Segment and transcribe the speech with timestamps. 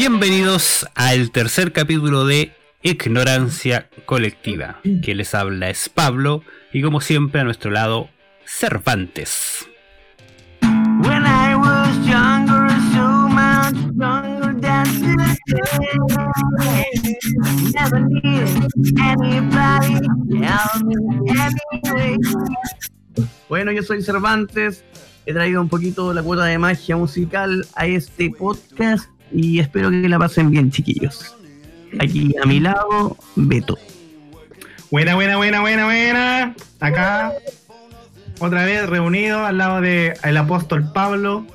[0.00, 2.52] Bienvenidos al tercer capítulo de
[2.84, 4.78] Ignorancia Colectiva.
[5.02, 8.08] Que les habla es Pablo y como siempre a nuestro lado
[8.46, 9.66] Cervantes.
[10.62, 15.98] When I was younger, so much younger than today.
[17.74, 18.68] Never needed
[19.00, 19.98] anybody
[20.30, 20.94] tell me
[21.40, 22.16] anyway.
[23.48, 24.84] Bueno, yo soy Cervantes.
[25.26, 30.08] He traído un poquito la cuota de magia musical a este podcast y espero que
[30.08, 31.34] la pasen bien, chiquillos.
[32.00, 33.78] Aquí a mi lado, Beto.
[34.90, 36.54] Buena, buena, buena, buena, buena.
[36.80, 37.32] Acá,
[38.38, 41.46] otra vez reunido al lado del el apóstol Pablo,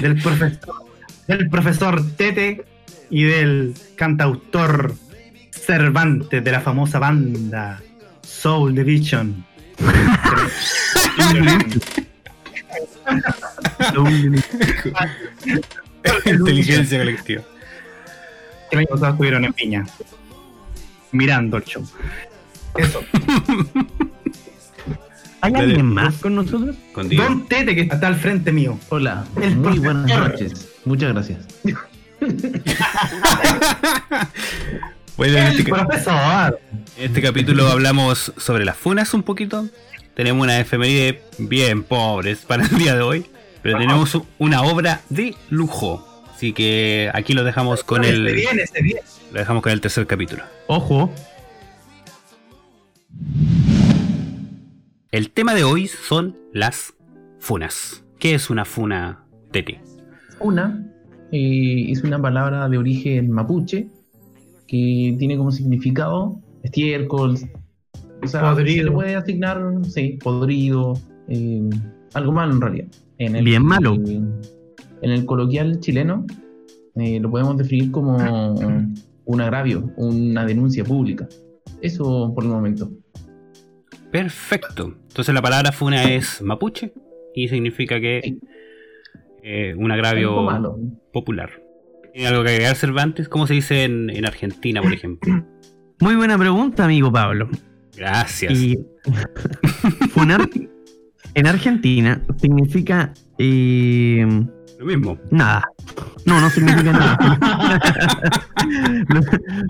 [0.00, 0.84] del profesor,
[1.28, 2.64] del profesor Tete
[3.10, 4.94] y del cantautor
[5.50, 7.80] Cervantes de la famosa banda
[8.22, 9.44] Soul Division.
[16.26, 17.42] Inteligencia colectiva.
[18.70, 19.86] que el año pasado estuvieron en Piña,
[21.12, 21.86] mirando el show.
[22.76, 23.02] Eso.
[25.40, 25.64] ¿Hay Dale.
[25.64, 26.74] alguien más con nosotros?
[26.94, 27.22] Contigo.
[27.22, 28.78] Don Tete que está al frente mío.
[28.88, 29.84] Hola, El muy profesor.
[29.84, 30.68] buenas noches.
[30.86, 31.38] Muchas gracias.
[35.16, 39.68] Bueno, en este, en este capítulo hablamos sobre las funas un poquito.
[40.14, 43.26] Tenemos una efeméride bien pobres para el día de hoy.
[43.64, 46.06] Pero tenemos una obra de lujo.
[46.30, 48.28] Así que aquí lo dejamos con el.
[48.28, 49.00] Se viene, se viene.
[49.32, 50.42] Lo dejamos con el tercer capítulo.
[50.66, 51.10] Ojo.
[55.10, 56.92] El tema de hoy son las
[57.38, 58.04] funas.
[58.18, 59.80] ¿Qué es una funa, Tete?
[60.40, 60.84] Una
[61.32, 63.88] eh, es una palabra de origen mapuche
[64.68, 67.38] que tiene como significado estiércol.
[68.22, 68.76] O sea, Podrido.
[68.76, 71.70] se le puede asignar, sí, podrido, eh,
[72.12, 72.88] algo malo en realidad.
[73.18, 73.94] En Bien malo.
[73.94, 76.26] En el coloquial chileno
[76.96, 78.16] eh, lo podemos definir como
[79.26, 81.28] un agravio, una denuncia pública.
[81.80, 82.90] Eso por el momento.
[84.10, 84.94] Perfecto.
[85.08, 86.92] Entonces la palabra funa es mapuche
[87.34, 88.40] y significa que Sí.
[89.42, 90.78] eh, un agravio malo.
[91.12, 91.50] popular.
[92.12, 93.28] ¿Tiene algo que agregar Cervantes?
[93.28, 95.44] ¿Cómo se dice en, en Argentina, por ejemplo?
[96.00, 97.48] Muy buena pregunta, amigo Pablo.
[97.96, 98.52] Gracias.
[98.52, 98.78] Y
[100.10, 100.48] funar
[101.34, 104.26] en Argentina significa eh,
[104.78, 105.18] Lo mismo.
[105.30, 105.62] nada.
[106.26, 107.38] No, no significa nada.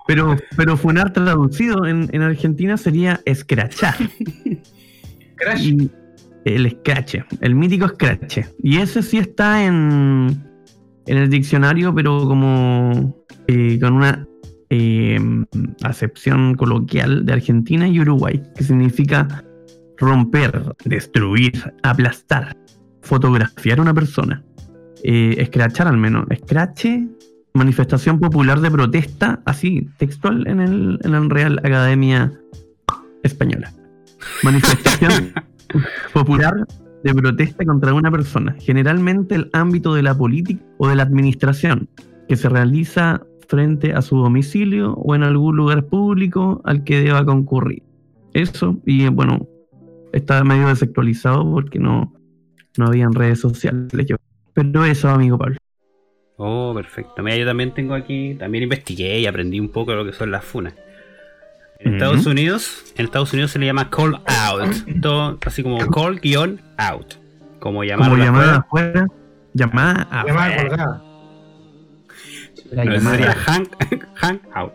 [0.07, 3.97] pero, pero funar traducido en, en Argentina sería escrachar.
[5.37, 5.67] Crash.
[5.67, 5.91] Y
[6.45, 8.39] el scratch, el mítico scratch.
[8.63, 10.43] Y ese sí está en,
[11.07, 14.27] en el diccionario, pero como eh, con una
[14.71, 15.19] eh,
[15.83, 19.45] acepción coloquial de Argentina y Uruguay, que significa
[19.99, 22.57] romper, destruir, aplastar,
[23.03, 24.45] fotografiar a una persona.
[25.03, 26.27] Eh, escrachar al menos.
[26.35, 26.87] Scratch,
[27.53, 32.33] manifestación popular de protesta, así, textual en el, en el Real Academia
[33.23, 33.73] Española.
[34.43, 35.33] Manifestación
[36.13, 36.67] popular
[37.03, 41.89] de protesta contra una persona, generalmente el ámbito de la política o de la administración,
[42.29, 47.25] que se realiza frente a su domicilio o en algún lugar público al que deba
[47.27, 47.83] concurrir.
[48.33, 49.47] Eso, y bueno,
[50.17, 52.13] está medio desactualizado porque no,
[52.77, 53.91] no habían redes sociales.
[54.07, 54.17] yo-
[54.53, 55.57] Pero eso, amigo Pablo.
[56.37, 57.23] Oh, perfecto.
[57.23, 60.31] Mira, yo también tengo aquí, también investigué y aprendí un poco de lo que son
[60.31, 60.75] las funas.
[61.79, 61.95] En.
[61.95, 64.75] Estados Unidos, en Estados Unidos se le llama call out.
[65.03, 67.15] Todo así como call guion out.
[67.61, 68.89] Como llamar Como llamada fuera.
[69.03, 69.07] afuera,
[69.55, 70.25] llamada afuera.
[70.49, 71.03] Llamada colgada.
[72.73, 73.69] La No, llamada- sería hang,
[74.15, 74.73] hang out.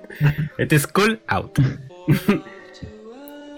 [0.58, 1.58] Este es call out.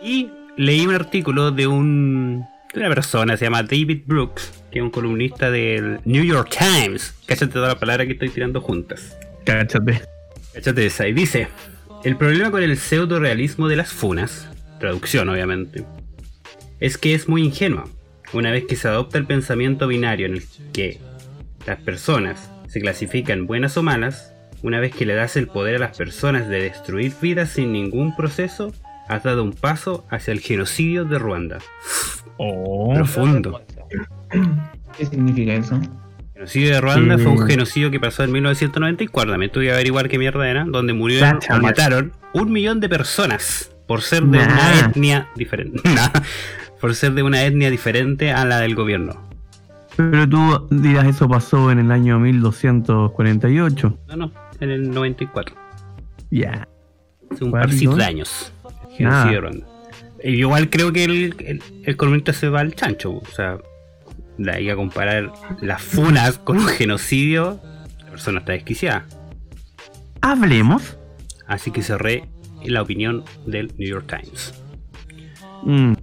[0.03, 4.83] y leí un artículo de un de una persona, se llama David Brooks, que es
[4.83, 7.13] un columnista del New York Times.
[7.25, 9.17] Cállate toda la palabra que estoy tirando juntas.
[9.43, 10.01] Cáchate.
[10.53, 11.07] Cállate esa.
[11.07, 11.49] Y dice:
[12.03, 14.47] El problema con el pseudo realismo de las funas,
[14.79, 15.83] traducción obviamente,
[16.79, 17.85] es que es muy ingenua.
[18.33, 20.99] Una vez que se adopta el pensamiento binario en el que
[21.67, 24.33] las personas se clasifican buenas o malas,
[24.63, 28.15] una vez que le das el poder a las personas de destruir vidas sin ningún
[28.15, 28.71] proceso,
[29.11, 31.59] has dado un paso hacia el genocidio de Ruanda.
[32.37, 32.93] Oh.
[32.93, 33.61] Profundo.
[34.97, 35.75] ¿Qué significa eso?
[35.75, 39.33] El genocidio de Ruanda fue un genocidio que pasó en 1994.
[39.33, 43.71] También tuve que averiguar qué mierda era, donde murieron o mataron un millón de personas
[43.85, 45.81] por ser de una etnia diferente.
[45.89, 46.09] Nah.
[46.79, 49.29] por ser de una etnia diferente a la del gobierno.
[49.97, 53.99] Pero tú dirás, eso pasó en el año 1248.
[54.07, 54.31] No, no,
[54.61, 55.53] en el 94.
[56.31, 56.67] Ya.
[57.29, 57.97] Hace un ¿Cuál, parcito no?
[57.97, 58.53] de años.
[60.23, 63.13] Y igual creo que el, el, el se va al chancho.
[63.13, 63.57] O sea,
[64.37, 67.59] de ahí a comparar las funas con un genocidio,
[67.99, 69.05] la persona está desquiciada.
[70.21, 70.97] hablemos.
[71.47, 72.29] Así que cerré
[72.63, 74.53] la opinión del New York Times.
[75.63, 75.93] Mm.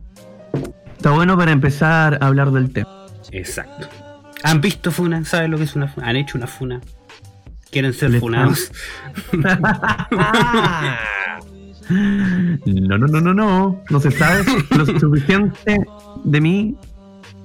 [0.96, 3.06] Está bueno para empezar a hablar del tema.
[3.32, 3.88] Exacto.
[4.43, 5.25] ¿Han visto Funa?
[5.25, 6.08] ¿Saben lo que es una Funa?
[6.08, 6.81] ¿Han hecho una Funa?
[7.70, 8.73] ¿Quieren ser funados?
[11.90, 13.82] No, no, no, no, no.
[13.90, 14.43] No se sabe
[14.76, 15.81] lo suficiente
[16.25, 16.76] de mí.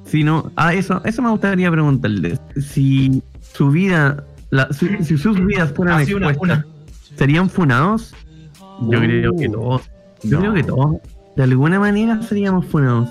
[0.06, 0.52] Si no.
[0.56, 2.40] Ah, eso, eso me gustaría preguntarles.
[2.60, 4.24] Si su vida.
[4.50, 6.66] la- su- si sus vidas fueran una expuestas,
[7.16, 8.14] ¿serían funados?
[8.90, 9.02] Yo Uh.
[9.02, 9.82] creo que todos.
[10.24, 10.40] Yo No.
[10.42, 10.96] creo que todos.
[11.36, 13.10] De alguna manera seríamos funados.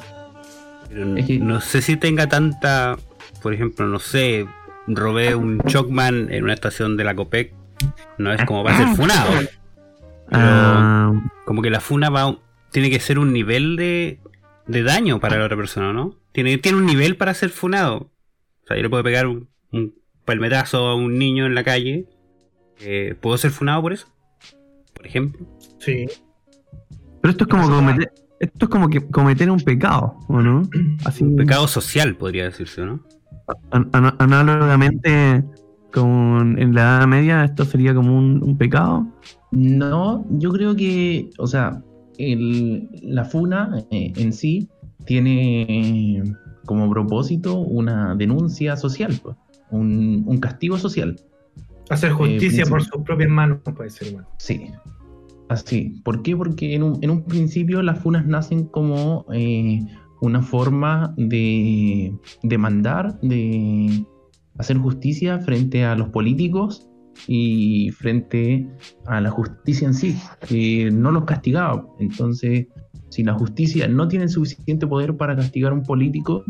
[0.88, 2.96] Pero Es que- No sé si tenga tanta.
[3.42, 4.46] Por ejemplo, no sé.
[4.86, 7.52] Robé un Chocman en una estación de la Copec.
[8.18, 9.30] No es como para ser funado.
[10.32, 11.12] Pero Ah,
[11.44, 12.36] como que la funa va.
[12.70, 14.20] Tiene que ser un nivel de,
[14.66, 16.16] de daño para la otra persona, ¿no?
[16.32, 18.10] Tiene, tiene un nivel para ser funado.
[18.64, 19.94] O sea, yo le puedo pegar un, un
[20.24, 22.06] palmetazo a un niño en la calle.
[22.80, 24.06] Eh, ¿Puedo ser funado por eso?
[24.94, 25.46] Por ejemplo.
[25.78, 26.06] Sí.
[27.20, 28.10] pero esto es como cometer.
[28.40, 30.62] Esto es como que cometer un pecado, ¿o no?
[31.04, 33.04] Así, Un pecado social, podría decirse, ¿no?
[33.70, 35.44] an- an- análogamente
[35.92, 39.06] con en la Edad Media, esto sería como un, un pecado.
[39.50, 41.82] No, yo creo que, o sea,
[42.18, 44.68] el- la funa eh, en sí
[45.04, 46.22] tiene eh,
[46.66, 49.36] como propósito una denuncia social, pues,
[49.70, 51.16] un, un castigo social.
[51.90, 52.96] Hacer justicia Eh, por principio.
[52.98, 54.26] sus propias manos puede ser igual.
[54.38, 54.70] Sí,
[55.48, 56.00] así.
[56.04, 56.36] ¿Por qué?
[56.36, 59.80] Porque en un, en un principio las funas nacen como eh,
[60.22, 64.04] una forma de demandar, de
[64.58, 66.88] hacer justicia frente a los políticos
[67.26, 68.68] y frente
[69.06, 70.16] a la justicia en sí,
[70.46, 71.86] que no los castigaba.
[71.98, 72.66] Entonces,
[73.10, 76.44] si la justicia no tiene el suficiente poder para castigar a un político,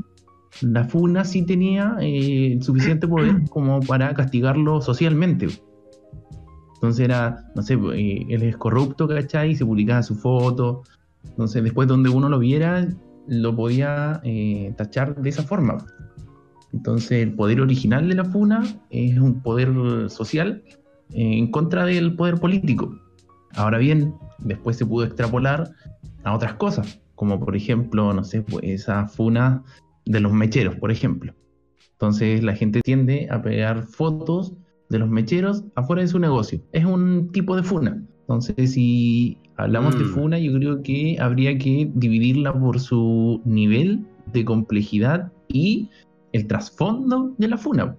[0.60, 5.48] la FUNA sí tenía eh, el suficiente poder como para castigarlo socialmente.
[6.75, 9.52] Entonces era, no sé, eh, él es corrupto, ¿cachai?
[9.52, 10.82] Y se publicaba su foto.
[11.25, 12.88] Entonces después donde uno lo viera,
[13.28, 15.78] lo podía eh, tachar de esa forma.
[16.72, 20.62] Entonces el poder original de la FUNA es un poder social
[21.10, 22.94] eh, en contra del poder político.
[23.54, 25.70] Ahora bien, después se pudo extrapolar
[26.24, 29.62] a otras cosas, como por ejemplo, no sé, pues esa FUNA
[30.06, 31.34] de los mecheros, por ejemplo.
[31.92, 34.54] Entonces la gente tiende a pegar fotos
[34.88, 36.60] de los mecheros afuera de su negocio.
[36.72, 38.02] Es un tipo de funa.
[38.22, 40.08] Entonces, si hablamos de Mm.
[40.08, 45.88] funa, yo creo que habría que dividirla por su nivel de complejidad y
[46.32, 47.96] el trasfondo de la funa.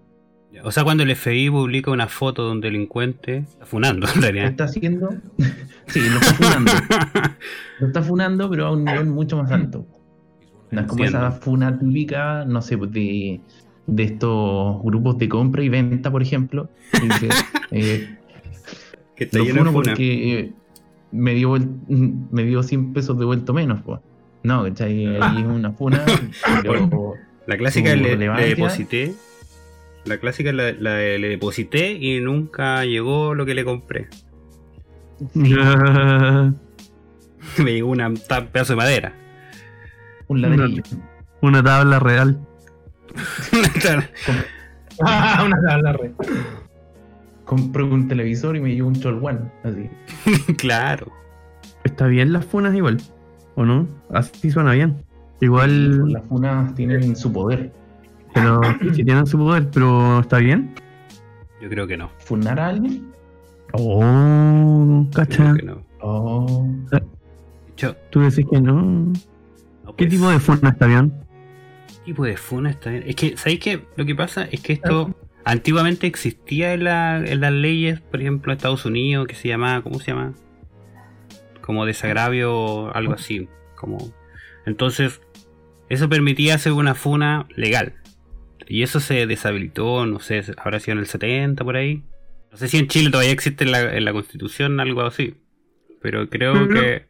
[0.64, 4.48] O sea, cuando el FBI publica una foto de un delincuente, está funando en realidad.
[4.48, 5.10] está haciendo.
[5.88, 6.72] sí, lo está funando.
[7.80, 9.86] Lo está funando, pero a un nivel mucho más alto.
[10.70, 13.42] No es como esa funa típica, no sé, de,
[13.88, 16.70] de estos grupos de compra y venta, por ejemplo.
[16.92, 17.30] que
[17.72, 18.18] eh,
[19.16, 20.54] que está lo lleno funo porque eh,
[21.12, 21.56] me, dio,
[21.88, 24.00] me dio 100 pesos de vuelto menos, pues.
[24.44, 25.18] No, ¿cachai?
[25.20, 26.06] Ahí es una funa,
[26.62, 27.16] pero
[27.48, 29.14] La clásica le, le deposité.
[30.06, 34.08] La clásica la, la de le deposité y nunca llegó lo que le compré.
[35.34, 36.54] Me
[37.74, 38.18] llegó una- un
[38.52, 39.14] pedazo de madera.
[40.28, 40.84] un ladrillo.
[41.42, 42.40] Una tabla real.
[45.02, 46.12] Ah, una tabla red.
[47.46, 49.90] Compré un televisor y me dio un Cholwan, así.
[50.58, 51.12] claro.
[51.84, 53.02] Está bien las funas igual,
[53.56, 53.88] ¿o no?
[54.10, 55.04] Así suena bien.
[55.44, 57.72] Igual, Las funas tienen su poder.
[58.34, 58.62] pero
[58.94, 60.74] si tienen su poder, pero está bien.
[61.62, 62.10] Yo creo que no.
[62.20, 63.12] ¿Funar a alguien?
[63.74, 65.54] Oh, Creo cacha.
[65.56, 65.84] que no.
[66.02, 66.68] Oh.
[68.12, 69.12] Tú decís que no.
[69.84, 71.14] no, ¿Qué tipo de funa está bien?
[72.06, 73.04] tipo de funa está bien?
[73.08, 73.84] Es que, ¿sabéis qué?
[73.96, 78.52] Lo que pasa es que esto antiguamente existía en, la- en las leyes, por ejemplo,
[78.52, 80.34] en Estados Unidos, que se llamaba, ¿cómo se llama?
[81.62, 83.48] Como desagravio, algo así.
[83.76, 83.98] Como...
[84.66, 85.22] Entonces,
[85.94, 87.94] eso permitía hacer una funa legal.
[88.68, 92.04] Y eso se deshabilitó, no sé, habrá sido en el 70 por ahí.
[92.52, 95.36] No sé si en Chile todavía existe en la, en la constitución algo así.
[96.02, 97.08] Pero creo que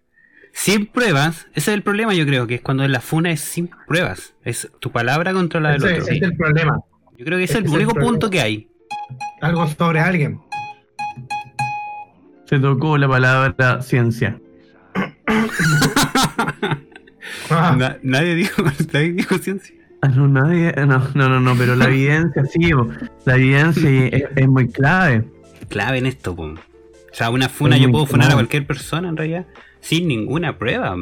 [0.53, 3.69] sin pruebas, ese es el problema yo creo, que es cuando la funa es sin
[3.87, 4.35] pruebas.
[4.43, 6.03] Es tu palabra contra la del Ese, otro.
[6.03, 6.79] ese es el problema.
[7.17, 8.67] Yo creo que ese es ese el es el único punto que hay.
[9.41, 10.39] Algo sobre alguien.
[12.45, 14.39] Se tocó la palabra ciencia.
[17.49, 19.75] Ah, Na- nadie dijo, nadie dijo ciencia.
[20.01, 20.85] Ah, no, nadie, no,
[21.15, 22.71] no, no, no, pero la evidencia sí,
[23.25, 25.23] la evidencia es, es muy clave.
[25.69, 26.43] Clave en esto, po.
[26.43, 26.55] O
[27.15, 29.45] sea, una funa Es yo puedo funar a cualquier persona en realidad
[29.79, 30.95] sin ninguna prueba.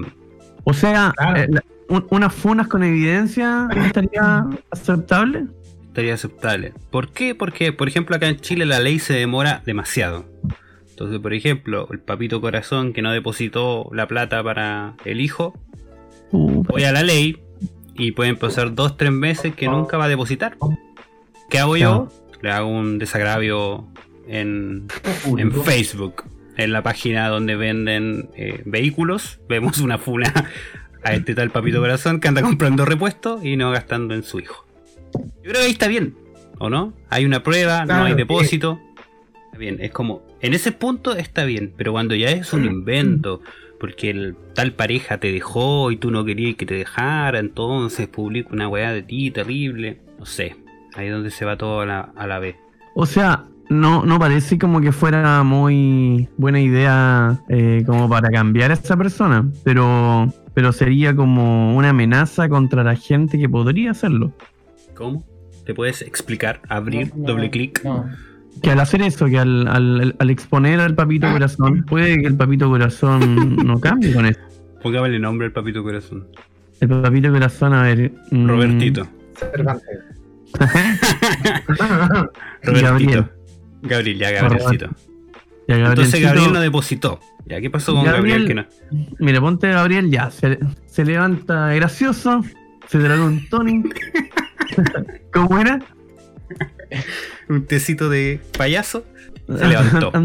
[0.64, 1.40] O sea, Claro.
[1.42, 5.46] eh, la- un- unas funas con evidencia estaría aceptable.
[5.88, 6.74] Estaría aceptable.
[6.92, 7.34] ¿Por qué?
[7.36, 10.26] Porque, por ejemplo, acá en Chile la ley se demora demasiado.
[10.90, 15.54] Entonces, por ejemplo, el papito corazón que no depositó la plata para el hijo,
[16.32, 17.38] voy a la ley
[17.96, 20.58] y pueden pasar dos, tres meses que nunca va a depositar.
[21.50, 22.10] ¿Qué hago yo?
[22.42, 23.88] Le hago un desagravio
[24.28, 24.88] en,
[25.38, 26.24] en Facebook,
[26.58, 29.40] en la página donde venden eh, vehículos.
[29.48, 30.34] Vemos una funa
[31.04, 34.66] a este tal papito corazón que anda comprando repuestos y no gastando en su hijo.
[35.14, 36.16] Yo creo que ahí está bien,
[36.60, 36.94] ¿o no?
[37.10, 38.80] Hay una prueba, no hay depósito.
[39.46, 43.42] Está bien, es como, en ese punto está bien, pero cuando ya es un invento,
[43.82, 48.50] porque el tal pareja te dejó y tú no querías que te dejara, entonces publica
[48.54, 50.56] una weá de ti terrible, no sé,
[50.94, 52.58] ahí es donde se va todo a la, a la vez.
[52.94, 58.70] O sea, no, no parece como que fuera muy buena idea eh, como para cambiar
[58.70, 64.32] a esa persona, pero, pero sería como una amenaza contra la gente que podría hacerlo.
[64.94, 65.26] ¿Cómo?
[65.66, 66.62] ¿Te puedes explicar?
[66.70, 67.84] Abrir, No, no, doble clic.
[67.84, 68.06] no.
[68.62, 72.36] Que al hacer eso, que al, al- al exponer al papito corazón, puede que el
[72.36, 74.40] papito corazón no cambie con eso.
[74.84, 76.28] Pongámosle nombre al papito corazón.
[76.80, 78.12] El papito corazón, a ver.
[78.32, 79.08] mm, Robertito.
[79.36, 80.00] Cervantes.
[82.64, 82.82] Robertito.
[82.82, 83.26] Gabriel.
[83.84, 84.90] Gabriel, ya Gabrielcito.
[85.68, 87.20] Ya, Entonces Gabriel no depositó.
[87.46, 88.48] ¿Ya qué pasó con Gabriel?
[88.48, 89.16] Gabriel- que no?
[89.20, 92.44] Mira, ponte Gabriel, ya, se, se levanta gracioso,
[92.88, 93.84] se traga un Tony.
[95.34, 95.80] ¿Cómo era?
[97.52, 99.06] Un tecito de payaso.
[99.46, 100.12] Se levantó.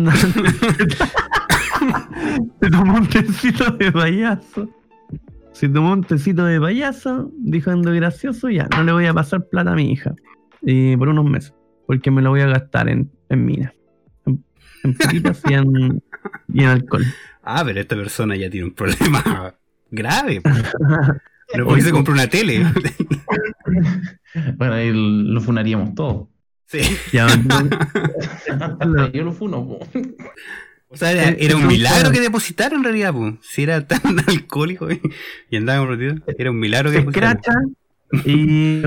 [2.61, 4.71] Se tomó un tecito de payaso.
[5.53, 9.49] Se tomó un tecito de payaso, dijo ando gracioso, ya, no le voy a pasar
[9.49, 10.15] plata a mi hija.
[10.63, 11.53] Y por unos meses,
[11.89, 13.73] porque me lo voy a gastar en, en minas.
[14.25, 14.45] En,
[14.85, 16.01] en putitas y en,
[16.53, 17.05] y en alcohol.
[17.43, 19.53] Ah, pero esta persona ya tiene un problema
[19.91, 20.43] grave.
[21.57, 22.65] No porque se compró una tele.
[24.59, 26.29] Bueno, ahí lo funaríamos todo.
[26.67, 26.81] Sí.
[27.13, 27.29] Ya,
[29.13, 29.67] Yo lo funo.
[29.67, 29.79] po.
[30.89, 33.35] O sea, era, era un milagro que depositaron en realidad, pues.
[33.43, 35.01] Si era tan alcohólico y,
[35.51, 37.77] y andaba comprometido, era un milagro que se depositaron.
[38.25, 38.83] y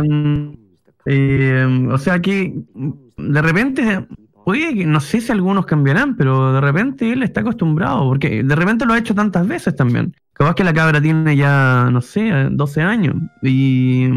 [1.06, 4.06] eh, o sea que mm, de repente
[4.52, 8.86] que no sé si algunos cambiarán pero de repente él está acostumbrado porque de repente
[8.86, 12.82] lo ha hecho tantas veces también capaz que la cabra tiene ya no sé 12
[12.82, 14.10] años y,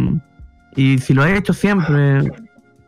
[0.75, 2.23] y si lo ha hecho siempre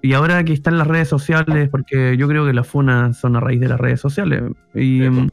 [0.06, 3.37] y ahora que está en las redes sociales porque yo creo que las funas son
[3.37, 4.42] a raíz de las redes sociales
[4.75, 5.28] y Sí, mm,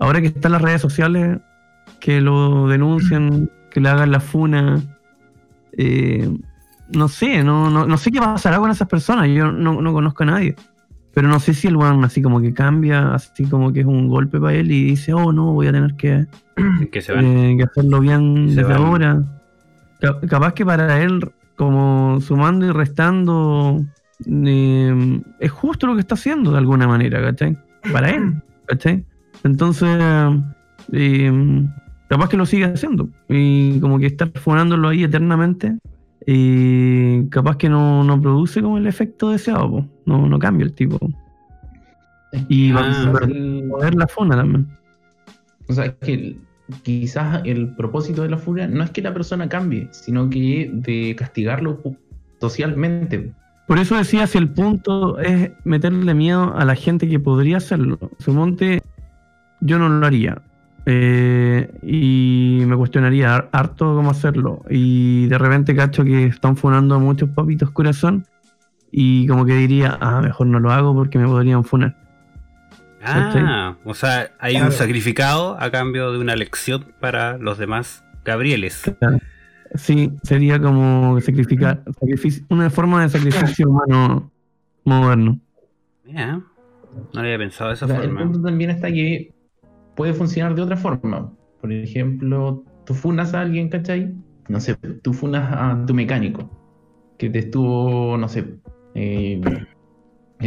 [0.00, 1.38] ahora que está en las redes sociales
[2.00, 4.80] que lo denuncien, que le hagan la funa.
[5.78, 6.28] eh,
[6.94, 9.28] no sé, no, no, no sé qué pasará con esas personas.
[9.28, 10.54] Yo no, no conozco a nadie.
[11.14, 14.08] Pero no sé si el weón así como que cambia, así como que es un
[14.08, 16.26] golpe para él y dice, oh no, voy a tener que,
[16.92, 17.24] Que se van.
[17.24, 18.82] eh, que hacerlo bien Se desde van.
[18.82, 19.22] ahora.
[20.00, 23.84] Ca- capaz que para él, como sumando y restando,
[24.26, 27.56] eh, es justo lo que está haciendo de alguna manera, ¿cachai?
[27.92, 28.34] Para él,
[28.66, 29.04] ¿cachai?
[29.44, 29.88] Entonces,
[30.92, 31.66] eh,
[32.08, 35.78] capaz que lo sigue haciendo y como que estar funándolo ahí eternamente
[36.26, 39.88] y capaz que no, no produce como el efecto deseado, po.
[40.06, 40.98] no, no cambia el tipo.
[42.48, 43.10] Y Ah.
[43.12, 44.68] va a poder la funa también.
[45.68, 46.36] O sea, es que
[46.82, 51.14] quizás el propósito de la furia no es que la persona cambie, sino que de
[51.16, 51.80] castigarlo
[52.40, 53.32] socialmente.
[53.68, 57.98] Por eso decía si el punto es meterle miedo a la gente que podría hacerlo.
[58.18, 58.82] Sumonte,
[59.60, 60.42] yo no lo haría.
[60.84, 64.64] Eh, y me cuestionaría har- harto cómo hacerlo.
[64.68, 68.26] Y de repente cacho que están funando a muchos papitos corazón.
[68.90, 71.96] Y como que diría, ah, mejor no lo hago porque me podrían funar.
[73.04, 78.82] Ah, o sea, hay un sacrificado a cambio de una lección para los demás Gabrieles.
[79.74, 84.30] Sí, sería como sacrificar, sacrificio- una forma de sacrificio humano
[84.84, 85.40] moderno.
[86.04, 86.44] Mira, no
[87.12, 88.22] lo había pensado de esa O sea, el forma.
[88.22, 89.32] punto también está que
[89.96, 91.32] puede funcionar de otra forma.
[91.60, 94.14] Por ejemplo, tú funas a alguien, ¿cachai?
[94.48, 96.50] No sé, tú funas a tu mecánico,
[97.18, 98.44] que te estuvo, no sé,
[98.94, 99.40] eh,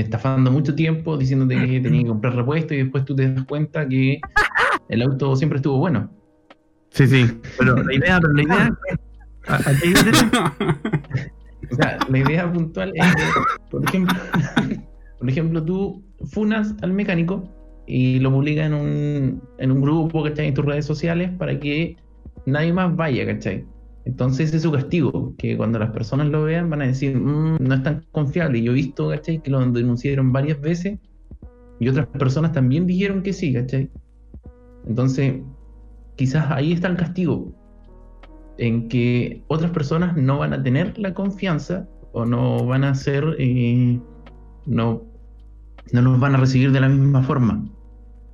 [0.02, 3.88] estafando mucho tiempo, diciéndote que tenía que comprar repuesto y después tú te das cuenta
[3.88, 4.20] que
[4.90, 6.10] el auto siempre estuvo bueno.
[6.92, 7.25] Sí, sí,
[7.58, 8.78] pero la idea, pero la idea,
[9.48, 10.54] ¿a- a qué idea?
[11.72, 13.24] O sea, la idea puntual es que,
[13.72, 14.16] por ejemplo,
[15.18, 17.50] por ejemplo, tú funas al mecánico
[17.88, 20.50] y lo publicas en un, en un grupo, ¿cachai?
[20.50, 21.98] En tus redes sociales para que
[22.46, 23.66] nadie más vaya, ¿cachai?
[24.06, 27.58] Entonces ese es su castigo, que cuando las personas lo vean van a decir, "Mm,
[27.60, 28.62] no es tan confiable.
[28.62, 29.42] Yo he visto, ¿cachai?
[29.42, 31.00] Que lo denunciaron varias veces
[31.80, 33.90] y otras personas también dijeron que sí, ¿cachai?
[34.88, 35.42] Entonces,
[36.16, 37.52] quizás ahí está el castigo,
[38.58, 43.36] en que otras personas no van a tener la confianza o no van a ser,
[43.40, 44.00] eh,
[44.66, 45.02] no,
[45.92, 47.66] no los van a recibir de la misma forma.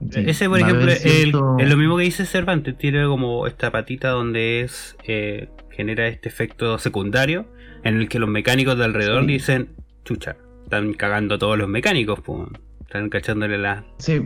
[0.09, 2.75] Sí, Ese, por ejemplo, cierto- es lo mismo que dice Cervantes.
[2.77, 5.47] Tiene como esta patita donde es eh,
[5.81, 7.47] genera este efecto secundario
[7.83, 9.27] en el que los mecánicos de alrededor Sí.
[9.27, 9.69] dicen,
[10.05, 12.47] chucha, están cagando a todos los mecánicos, po.
[12.81, 14.21] están cachándole las Sí,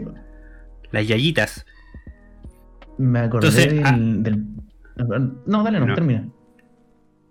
[0.92, 1.66] las yayitas.
[2.98, 3.96] me acordé Entonces, del, ah.
[3.98, 4.44] del-
[5.46, 5.96] No, dale, no, No.
[5.96, 6.28] termina.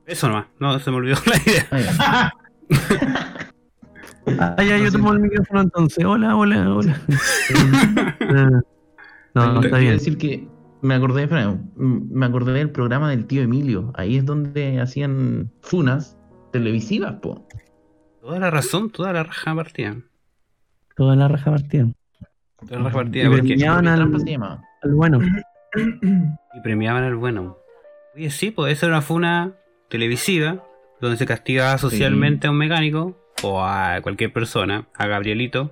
[0.06, 1.66] Eso nomás, no, se me olvidó la idea.
[1.70, 2.32] Ah, ya.
[4.56, 6.04] Ah, ya, yo tomo el micrófono entonces.
[6.04, 7.00] Hola, hola, hola.
[9.36, 9.92] Ah, no, Quiero está bien.
[9.94, 10.46] decir que
[10.84, 11.26] me acordé,
[11.76, 13.90] me acordé del programa del tío Emilio.
[13.96, 16.18] Ahí es donde hacían funas
[16.52, 17.48] televisivas, po.
[18.20, 19.96] Toda la razón, toda la raja partida.
[20.94, 21.88] Toda la raja partida.
[22.60, 24.06] Toda la raja partida Y premiaban al,
[24.94, 25.20] bueno.
[25.74, 27.56] y premiaban al bueno.
[28.14, 29.54] Oye, sí, pues esa era una funa
[29.88, 30.66] televisiva
[31.00, 35.70] donde se castigaba socialmente a un mecánico o a cualquier persona, a Gabrielito.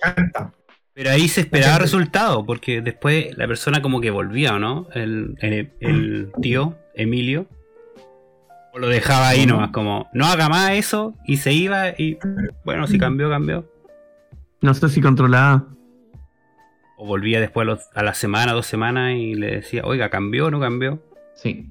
[0.00, 0.52] Chanta.
[0.94, 4.86] Pero ahí se esperaba resultado, porque después la persona como que volvía, ¿o no?
[4.94, 7.46] El, el- el tío, Emilio.
[8.72, 12.18] O lo dejaba ahí nomás, como, no haga más eso, y se iba, y
[12.64, 13.68] bueno, si cambió, cambió.
[14.62, 15.64] No sé si controlaba.
[16.96, 20.46] O volvía después a, los- a la semana, dos semanas, y le decía, oiga, ¿cambió
[20.46, 21.02] o no cambió?
[21.34, 21.70] Sí.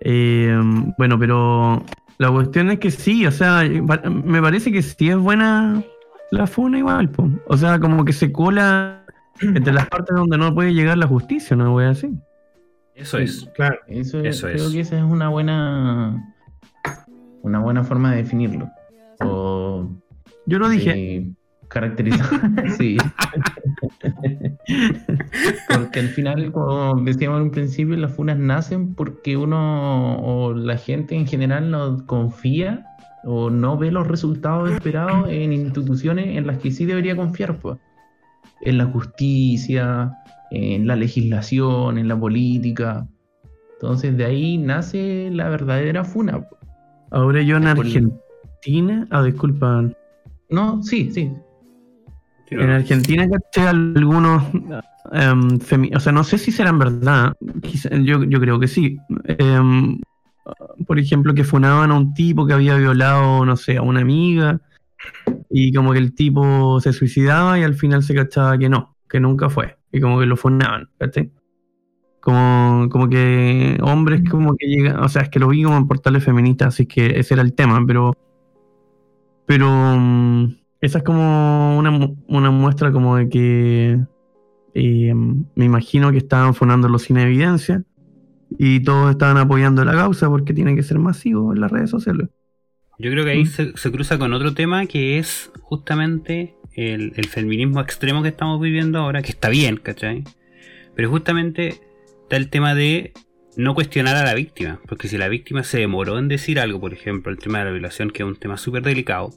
[0.00, 0.56] Eh,
[0.96, 1.84] bueno, pero
[2.18, 5.82] la cuestión es que sí, o sea, me parece que sí es buena
[6.30, 7.28] la funa igual, po.
[7.46, 9.04] O sea, como que se cola
[9.40, 11.72] entre las partes donde no puede llegar la justicia, ¿no?
[11.72, 12.10] Voy a decir.
[12.94, 13.48] Eso es.
[13.54, 13.78] Claro.
[13.86, 14.72] Eso, Eso creo es.
[14.72, 16.34] que esa es una buena
[17.42, 18.68] una buena forma de definirlo.
[19.20, 19.88] O
[20.46, 21.30] Yo lo dije.
[21.68, 22.28] caracterizar.
[22.78, 22.96] sí.
[25.74, 30.76] porque al final, como decíamos en un principio, las funas nacen porque uno o la
[30.76, 32.86] gente en general no confía
[33.24, 37.78] o no ve los resultados esperados en instituciones en las que sí debería confiar, pues.
[38.62, 40.12] En la justicia,
[40.50, 43.06] en la legislación, en la política.
[43.74, 46.40] Entonces de ahí nace la verdadera funa.
[46.40, 46.56] po.
[47.10, 49.06] Ahora yo en Argentina.
[49.10, 49.84] Ah, disculpa.
[50.50, 51.30] No, sí, sí.
[52.50, 54.42] En Argentina caché algunos.
[55.60, 57.32] femi- o sea, no sé si serán verdad.
[57.62, 58.98] quizá- yo, yo creo que sí.
[59.24, 59.98] Em,
[60.86, 64.60] por ejemplo, que funaban a un tipo que había violado, no sé, a una amiga.
[65.50, 69.20] Y como que el tipo se suicidaba y al final se cachaba que no, que
[69.20, 69.76] nunca fue.
[69.92, 71.30] Y como que lo funaban, ¿cachai?
[72.20, 75.88] Como, como que hombres como que llegan, o sea, es que lo vi como en
[75.88, 78.12] portales feministas, así que ese era el tema, pero
[79.46, 81.90] pero mm, esa es como una,
[82.28, 83.98] una muestra como de que
[84.74, 87.82] eh, me imagino que estaban fundándolo sin evidencia
[88.58, 92.28] y todos estaban apoyando la causa porque tiene que ser masivo en las redes sociales.
[92.98, 97.26] Yo creo que ahí se, se cruza con otro tema que es justamente el, el
[97.26, 100.24] feminismo extremo que estamos viviendo ahora, que está bien, ¿cachai?
[100.94, 101.80] Pero justamente
[102.22, 103.12] está el tema de
[103.56, 106.92] no cuestionar a la víctima, porque si la víctima se demoró en decir algo, por
[106.92, 109.30] ejemplo, el tema de la violación, que es un tema súper delicado,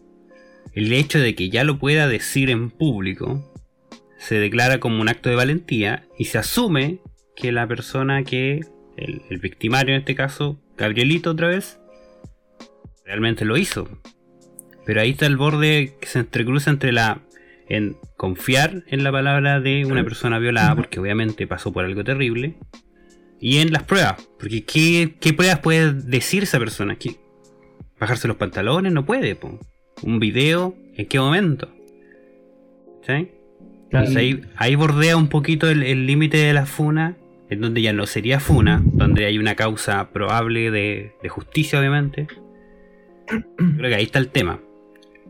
[0.74, 3.50] el hecho de que ya lo pueda decir en público
[4.18, 7.00] se declara como un acto de valentía y se asume
[7.36, 8.62] que la persona que,
[8.98, 11.80] el, el victimario en este caso, Gabrielito otra vez,
[13.06, 13.88] realmente lo hizo.
[14.86, 17.22] Pero ahí está el borde que se entrecruza entre la
[17.70, 22.56] en confiar en la palabra de una persona violada, porque obviamente pasó por algo terrible,
[23.40, 26.96] y en las pruebas, porque ¿qué, qué pruebas puede decir esa persona?
[26.98, 27.16] ¿Qué-
[28.00, 28.92] ¿Bajarse los pantalones?
[28.92, 29.60] No puede, po.
[30.02, 30.76] ¿Un video?
[30.96, 31.70] ¿En qué momento?
[33.08, 33.30] ¿Sí?
[33.86, 37.16] Entonces ahí, ahí bordea un poquito el el límite de la funa,
[37.50, 42.28] en donde ya no sería funa, donde hay una causa probable de, de justicia, obviamente.
[43.28, 44.60] Creo que ahí está el tema.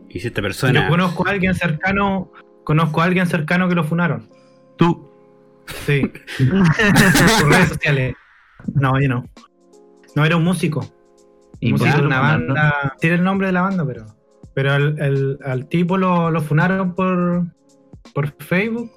[0.08, 0.84] Y si esta persona.
[0.84, 2.30] Yo conozco a alguien cercano,
[2.64, 4.28] conozco a alguien cercano que lo funaron.
[4.76, 5.10] Tú,
[5.86, 6.02] Sí.
[7.40, 8.14] Por redes sociales.
[8.74, 9.24] No, yo no.
[10.14, 10.86] No, era un músico.
[11.60, 12.94] Y músico por de una banda.
[13.00, 14.06] Tiene el nombre de la banda, pero.
[14.54, 17.46] Pero al, el- al tipo lo, lo funaron por,
[18.12, 18.90] por Facebook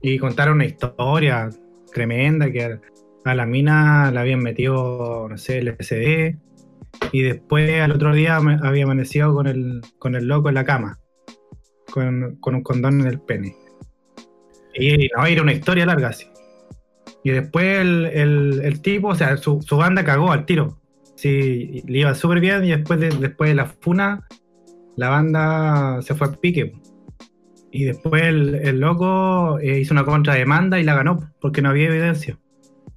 [0.00, 1.50] y contaron una historia
[1.94, 2.78] tremenda que
[3.24, 6.36] a, la mina la habían metido, no sé, LSD
[7.12, 10.98] y después al otro día había amanecido con el, con el loco en la cama,
[11.90, 13.56] con, con un condón en el pene.
[14.74, 16.26] Y no, era una historia larga así.
[17.22, 20.80] Y después el, el- el tipo, o sea, su, su banda cagó al tiro.
[21.16, 24.26] Sí, le iba súper bien y después de, después de la funa,
[24.96, 26.72] la banda se fue a pique.
[27.74, 31.88] Y después el, el loco eh, hizo una contrademanda y la ganó porque no había
[31.88, 32.38] evidencia.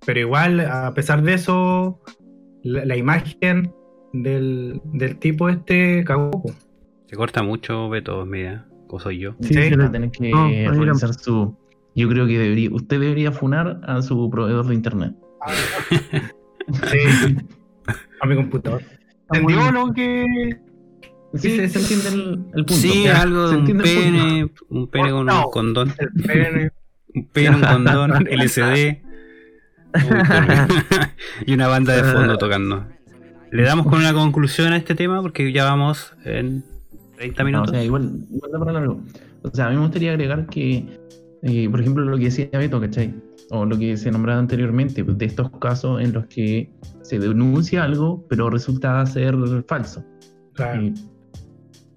[0.06, 2.00] Pero igual, a pesar de eso,
[2.62, 3.74] la, la imagen
[4.14, 6.44] del, del tipo este cagó.
[7.08, 9.36] Se corta mucho, Beto, mira, o soy yo.
[9.42, 11.58] Sí, Sí, tener que No, realizar su
[11.96, 15.16] Yo creo que debería, usted debería funar a su proveedor de internet.
[16.68, 17.38] Sí.
[18.20, 18.84] A mi computador.
[19.32, 20.60] ¿Entendió lo que.?
[21.34, 22.74] Sí, se, se entiende el, el punto.
[22.74, 25.94] Sí, Ya, algo de un pene, un pene con un condón.
[25.98, 26.72] El pene.
[27.16, 28.98] Un pene, un condón, LCD.
[31.46, 32.86] Y una banda de fondo tocando.
[33.52, 36.64] Le damos con una conclusión a este tema porque ya vamos en
[37.16, 37.70] 30 No, minutos.
[37.70, 39.02] o sea, igual, igual da para largo.
[39.42, 40.86] O sea, a mí me gustaría agregar que,
[41.44, 43.16] eh, por ejemplo, lo que decía Beto, ¿cachai?
[43.50, 46.70] O lo que se nombraba anteriormente, pues, de estos casos en los que
[47.02, 49.36] se denuncia algo, pero resulta ser
[49.68, 50.04] falso.
[50.54, 50.82] Claro.
[50.82, 50.94] Eh,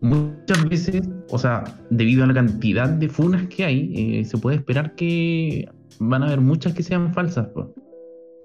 [0.00, 4.56] muchas veces, o sea, debido a la cantidad de funas que hay, eh, se puede
[4.56, 7.48] esperar que van a haber muchas que sean falsas,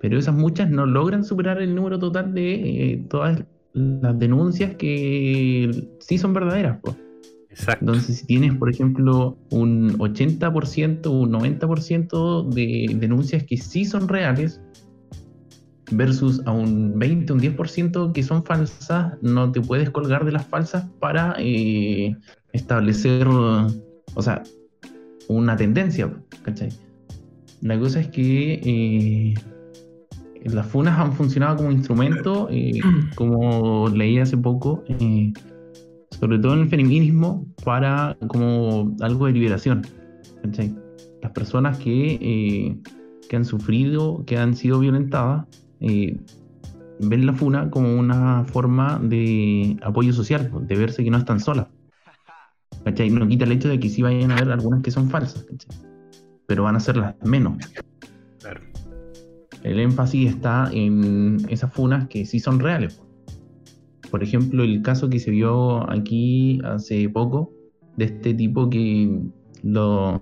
[0.02, 5.88] pero esas muchas no logran superar el número total de eh, todas las denuncias que
[6.00, 6.80] sí son verdaderas.
[7.50, 7.86] Exacto.
[7.86, 14.62] Entonces, si tienes, por ejemplo, un 80%, un 90% de denuncias que sí son reales,
[15.92, 20.46] versus a un 20, un 10% que son falsas, no te puedes colgar de las
[20.46, 22.16] falsas para eh,
[22.54, 24.44] establecer, o sea,
[25.28, 26.12] una tendencia,
[26.44, 26.70] ¿cachai?
[27.62, 29.34] La cosa es que eh,
[30.46, 32.80] las funas han funcionado como instrumento, eh,
[33.16, 34.84] como leí hace poco,
[36.20, 39.86] sobre todo en el feminismo, para como algo de liberación.
[40.44, 40.76] ¿cachai?
[41.22, 42.78] Las personas que,
[43.28, 45.46] que han sufrido, que han sido violentadas,
[45.86, 46.18] eh,
[47.00, 51.68] ven la funa como una forma de apoyo social, de verse que no están solas.
[52.84, 53.10] ¿cachai?
[53.10, 55.86] No quita el hecho de que sí vayan a haber algunas que son falsas, ¿cachai?
[56.48, 57.58] pero van a ser las menos.
[58.40, 58.62] Claro.
[59.64, 63.02] El énfasis está en esas funas que sí son reales.
[64.12, 67.52] Por ejemplo, el caso que se vio aquí hace poco,
[67.98, 69.22] de este tipo que
[69.64, 70.20] lo.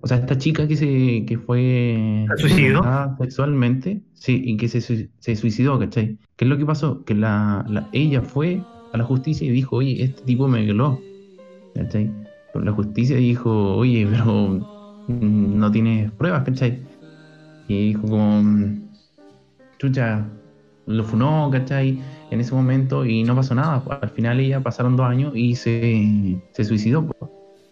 [0.00, 2.80] O sea, esta chica que se que fue ¿Se suicidó?
[3.18, 6.18] sexualmente, sí, y que se, se suicidó, ¿cachai?
[6.36, 7.04] ¿Qué es lo que pasó?
[7.04, 8.60] Que la, la- ella fue
[8.92, 11.00] a la justicia y dijo, oye, este tipo me violó,
[11.74, 12.10] ¿cachai?
[12.52, 14.60] Pero la justicia dijo, oye, pero
[15.08, 16.78] mm, no tienes pruebas, ¿cachai?
[17.68, 18.82] Y dijo como, mm,
[19.78, 20.24] chucha,
[20.86, 21.98] lo funó, ¿cachai?
[22.30, 23.82] En ese momento y no pasó nada.
[23.82, 23.98] pues.
[24.02, 27.04] Al final ella pasaron dos años y se, se suicidó.
[27.06, 27.30] pues.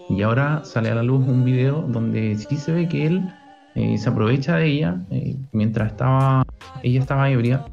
[0.08, 3.28] Y ahora sale a la luz un video donde sí se ve que él
[3.74, 6.44] eh, se aprovecha de ella eh, mientras estaba
[6.82, 7.64] ella estaba ebria.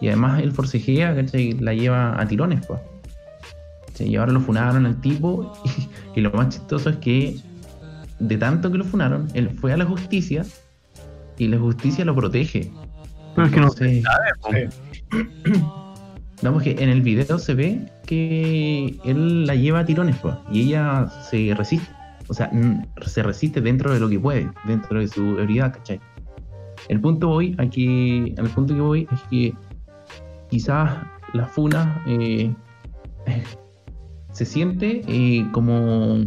[0.00, 1.54] Y además él forcejea, ¿cachai?
[1.54, 2.80] La lleva a tirones, pues.
[3.98, 5.52] Y ahora lo funaron al tipo.
[5.64, 7.40] Y, y lo más chistoso es que
[8.18, 10.44] de tanto que lo funaron, él fue a la justicia
[11.36, 12.70] y la justicia lo protege.
[13.36, 14.02] No, es que no Sí.
[16.42, 20.68] Vamos que en el video se ve que él la lleva a tirones, pues, y
[20.68, 21.88] ella se resiste.
[22.28, 22.50] O sea,
[23.06, 26.00] se resiste dentro de lo que puede, dentro de su ebriedad, ¿cachai?
[26.88, 29.54] El punto voy, aquí, al punto que voy es que
[30.50, 30.90] quizás
[31.32, 32.54] la funa eh,
[34.32, 36.18] se siente eh, como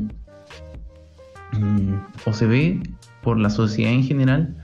[1.54, 1.93] mm,
[2.26, 2.82] o se ve
[3.21, 4.56] por la sociedad en general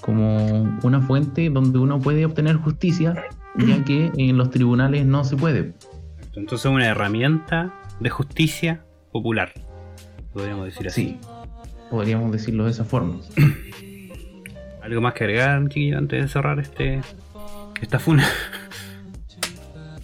[0.00, 3.14] como una fuente donde uno puede obtener justicia
[3.56, 5.72] ya que en los tribunales no se puede.
[6.34, 9.52] Entonces es una herramienta de justicia popular.
[10.32, 11.02] Podríamos decir así.
[11.04, 11.18] Sí,
[11.90, 13.18] podríamos decirlo de esa forma.
[14.82, 17.00] ¿Algo más que agregar, chiquillo, antes de cerrar este
[17.82, 18.26] esta funa?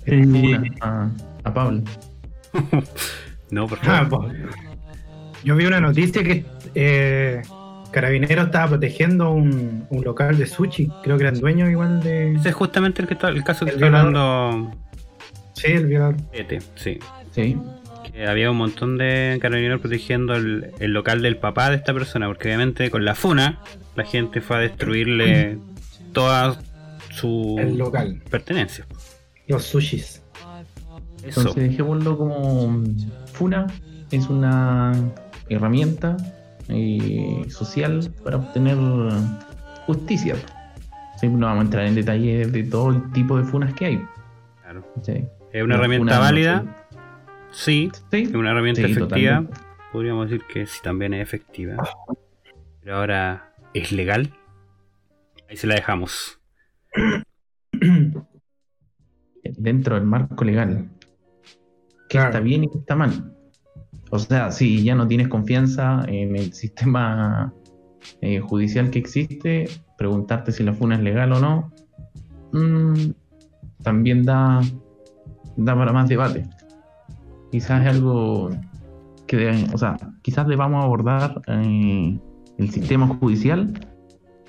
[0.06, 1.10] Eh, Una a,
[1.44, 1.82] a Pablo.
[3.50, 4.28] no, por Ah, favor.
[4.28, 4.42] pues.
[5.44, 7.42] Yo vi una noticia que eh,
[7.94, 10.88] Carabinero estaba protegiendo un, un local de sushi.
[11.02, 12.32] Creo que eran dueños igual de.
[12.34, 14.16] Ese es justamente el, que está, el caso que El está violador.
[14.16, 14.76] hablando
[15.54, 16.16] Sí, el violador.
[16.32, 16.98] Ete, sí.
[17.30, 17.56] Sí,
[18.12, 22.26] Que había un montón de carabineros protegiendo el, el local del papá de esta persona,
[22.26, 23.60] porque obviamente con la funa
[23.96, 25.58] la gente fue a destruirle
[26.12, 26.58] toda
[27.10, 28.20] su El local.
[28.30, 28.86] pertenencia.
[29.46, 30.20] Los sushis.
[31.24, 31.40] Eso.
[31.40, 32.82] entonces dejémoslo como
[33.32, 33.66] Funa
[34.10, 34.92] es una
[35.48, 36.16] herramienta
[36.68, 38.76] eh, social para obtener
[39.86, 40.36] justicia.
[41.20, 44.04] Sí, no vamos a entrar en detalle de todo el tipo de funas que hay.
[44.62, 44.84] claro.
[45.02, 45.24] ¿sí?
[45.52, 46.64] Es una herramienta no válida,
[47.52, 47.90] sí.
[48.10, 49.36] Sí, Es una herramienta Sí, efectiva.
[49.36, 49.60] totalmente.
[49.92, 51.76] Podríamos decir que sí también es efectiva.
[52.80, 54.30] Pero ahora, ¿es legal?
[55.48, 56.40] Ahí se la dejamos.
[59.42, 60.88] dentro del marco legal.
[62.08, 62.30] ¿Qué Claro.
[62.30, 63.33] está bien y qué está mal?
[64.14, 67.52] O sea, si ya no tienes confianza en el sistema
[68.20, 71.72] eh, judicial que existe, preguntarte si la funa es legal o no,
[72.52, 73.10] mm,
[73.82, 74.60] también da,
[75.56, 76.48] da para más debate.
[77.50, 78.50] Quizás es algo
[79.26, 82.16] que, o sea, quizás debamos abordar eh,
[82.58, 83.72] el sistema judicial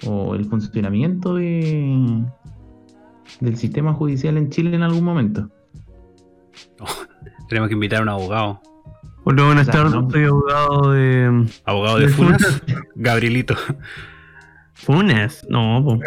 [0.05, 2.23] o el funcionamiento de,
[3.39, 5.49] del sistema judicial en Chile en algún momento.
[7.49, 8.61] Tenemos que invitar a un abogado.
[9.27, 12.61] Hola, buenas tardes, no- soy abogado de ¿Abogado de De Funas?
[12.95, 13.55] Gabrielito.
[14.73, 15.45] Funes.
[15.49, 15.99] No, po.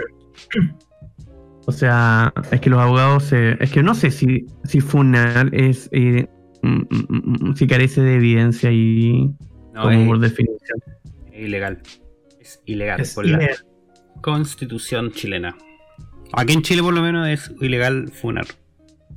[1.67, 5.89] O sea, es que los abogados se- Es que no sé si, si Funal es.
[5.93, 6.29] eh,
[6.63, 9.31] mm, mm, mm, si carece de evidencia y.
[9.75, 10.79] No, como es, por definición.
[11.33, 11.83] es ilegal.
[12.41, 13.57] Es ilegal Es por la ilegal.
[14.23, 15.57] constitución chilena.
[16.35, 18.47] Aquí en Chile por lo menos es ilegal funar.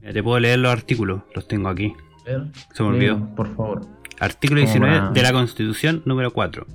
[0.01, 1.93] Te puedo leer los artículos, los tengo aquí.
[2.25, 3.15] Ver, Se me olvidó.
[3.17, 3.81] Leo, por favor.
[4.19, 6.65] Artículo Como 19 para- de la Constitución número 4.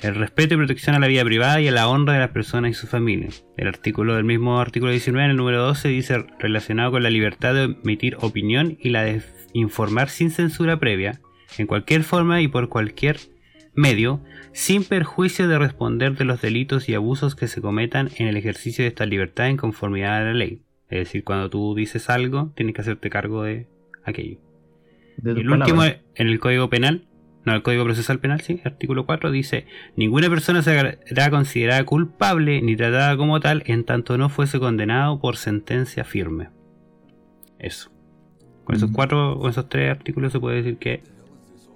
[0.00, 2.70] El respeto y protección a la vida privada y a la honra de las personas
[2.72, 3.28] y su familia.
[3.56, 7.54] El artículo del mismo artículo 19, en el número 12, dice relacionado con la libertad
[7.54, 11.20] de emitir opinión y la de informar sin censura previa,
[11.58, 13.18] en cualquier forma y por cualquier
[13.74, 14.20] medio,
[14.52, 18.82] sin perjuicio de responder de los delitos y abusos que se cometan en el ejercicio
[18.82, 20.62] de esta libertad en conformidad a la ley.
[20.88, 23.66] Es decir, cuando tú dices algo, tienes que hacerte cargo de
[24.04, 24.38] aquello.
[25.16, 27.06] De el último, en el Código Penal,
[27.44, 32.76] no, el Código Procesal Penal, sí, artículo 4 dice, ninguna persona será considerada culpable ni
[32.76, 36.50] tratada como tal en tanto no fuese condenado por sentencia firme.
[37.58, 37.90] Eso.
[38.64, 41.02] Con esos cuatro, con esos tres artículos se puede decir que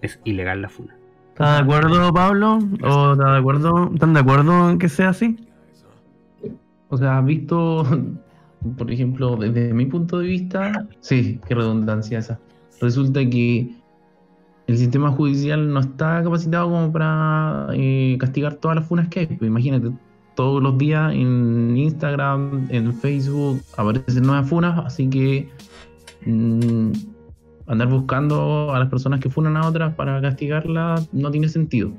[0.03, 0.95] es ilegal la funa.
[1.31, 2.59] ¿Estás de acuerdo, Pablo?
[2.83, 3.91] ¿O estás de acuerdo?
[3.93, 5.37] ¿Están de acuerdo en que sea así?
[6.89, 7.85] O sea, visto,
[8.79, 12.39] por ejemplo, desde mi punto de vista, sí, qué redundancia esa.
[12.81, 13.71] Resulta que
[14.67, 19.27] el sistema judicial no está capacitado como para eh, castigar todas las funas que hay.
[19.27, 19.93] Pues imagínate,
[20.35, 25.49] todos los días en Instagram, en Facebook, aparecen nuevas funas, así que
[26.27, 26.93] mm,
[27.67, 31.91] andar buscando a las personas que funan a otras para castigarlas no tiene sentido.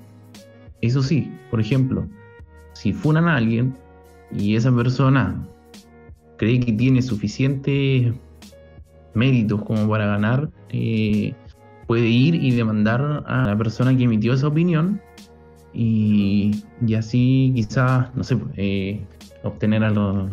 [0.81, 2.05] Eso sí, por ejemplo,
[2.73, 3.75] si funan a alguien
[4.31, 5.35] y esa persona
[6.37, 8.13] cree que tiene suficientes
[9.17, 11.33] méritos como para ganar, eh,
[11.87, 15.01] puede ir y demandar a la persona que emitió esa opinión
[15.73, 19.01] y, y así quizás, no sé, eh,
[19.43, 20.29] obtener algo,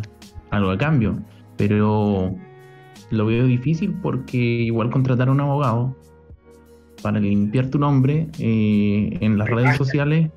[0.51, 1.19] algo a cambio.
[1.57, 2.35] Pero
[3.11, 5.97] lo veo difícil porque igual contratar a un abogado
[7.03, 10.31] para limpiar tu nombre eh, en las redes sociales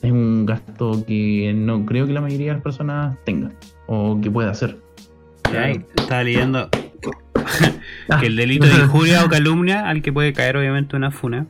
[0.00, 3.54] es un gasto que no creo que la mayoría de las personas tengan
[3.86, 4.78] o que pueda hacer.
[5.52, 6.68] Ya, y Estaba leyendo
[8.20, 11.46] que el delito de injuria o calumnia al que puede caer obviamente una funa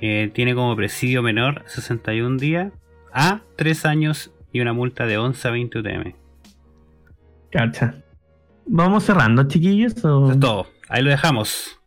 [0.00, 2.72] eh, tiene como presidio menor 61 días
[3.12, 6.14] a 3 años y una multa de 11 a 20 UTM.
[7.52, 7.94] Cacha.
[8.66, 9.92] ¿Vamos cerrando, chiquillos?
[10.04, 10.66] o- Eso es todo.
[10.88, 11.79] Ahí lo dejamos.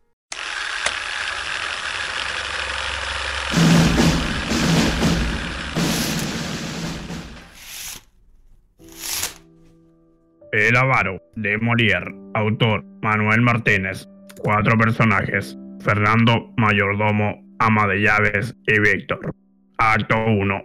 [10.54, 14.08] El avaro de Molière, autor Manuel Martínez.
[14.38, 19.34] Cuatro personajes: Fernando, mayordomo, ama de llaves y Víctor.
[19.78, 20.64] Acto 1.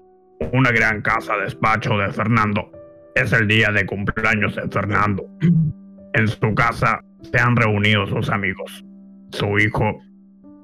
[0.54, 2.72] Una gran casa despacho de Fernando.
[3.16, 5.26] Es el día de cumpleaños de Fernando.
[6.14, 8.86] En su casa se han reunido sus amigos,
[9.32, 10.00] su hijo,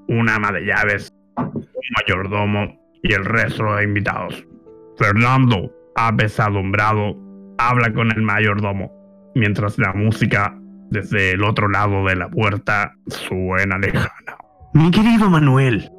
[0.08, 1.66] una ama de llaves, un
[1.98, 4.46] mayordomo y el resto de invitados.
[5.00, 7.16] Fernando, apesadumbrado,
[7.58, 8.95] habla con el mayordomo
[9.36, 10.58] mientras la música
[10.90, 14.38] desde el otro lado de la puerta suena lejana.
[14.74, 15.90] Mi querido Manuel,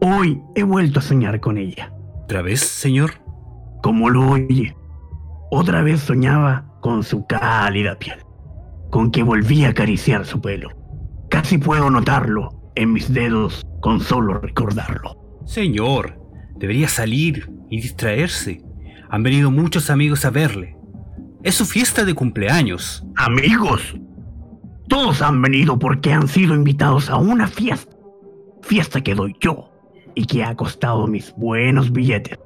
[0.00, 1.92] hoy he vuelto a soñar con ella.
[2.24, 3.12] ¿Otra vez, señor?
[3.82, 4.76] Como lo oye,
[5.50, 8.18] otra vez soñaba con su cálida piel,
[8.90, 10.70] con que volvía a acariciar su pelo.
[11.28, 15.40] Casi puedo notarlo en mis dedos con solo recordarlo.
[15.46, 16.20] Señor,
[16.56, 18.62] debería salir y distraerse.
[19.08, 20.76] Han venido muchos amigos a verle.
[21.42, 23.02] Es su fiesta de cumpleaños.
[23.16, 23.96] Amigos,
[24.88, 27.96] todos han venido porque han sido invitados a una fiesta.
[28.62, 29.70] Fiesta que doy yo
[30.14, 32.38] y que ha costado mis buenos billetes.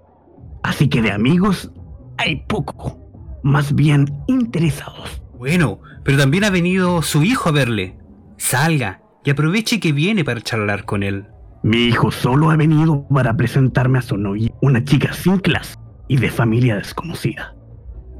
[0.62, 1.72] Así que de amigos
[2.18, 2.96] hay poco,
[3.42, 5.20] más bien interesados.
[5.36, 7.98] Bueno, pero también ha venido su hijo a verle.
[8.36, 11.26] Salga y aproveche que viene para charlar con él.
[11.64, 15.76] Mi hijo solo ha venido para presentarme a su novia, una chica sin clase
[16.06, 17.53] y de familia desconocida.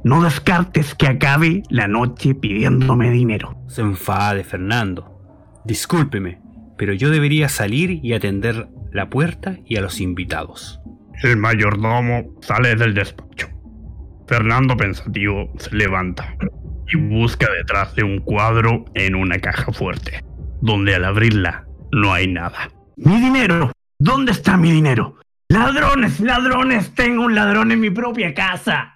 [0.05, 3.57] No descartes que acabe la noche pidiéndome dinero.
[3.67, 5.19] Se enfade, Fernando.
[5.65, 6.39] Discúlpeme,
[6.77, 10.79] pero yo debería salir y atender la puerta y a los invitados.
[11.23, 13.49] El mayordomo sale del despacho.
[14.27, 16.35] Fernando pensativo se levanta
[16.87, 20.23] y busca detrás de un cuadro en una caja fuerte,
[20.61, 22.69] donde al abrirla no hay nada.
[22.97, 23.71] Mi dinero.
[23.97, 25.15] ¿Dónde está mi dinero?
[25.49, 26.93] ¡Ladrones, ladrones!
[26.93, 28.94] ¡Tengo un ladrón en mi propia casa!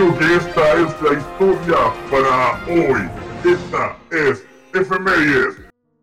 [0.00, 1.76] Creo que esta es la historia
[2.10, 3.02] para hoy.
[3.44, 5.60] Esta es Efemérides.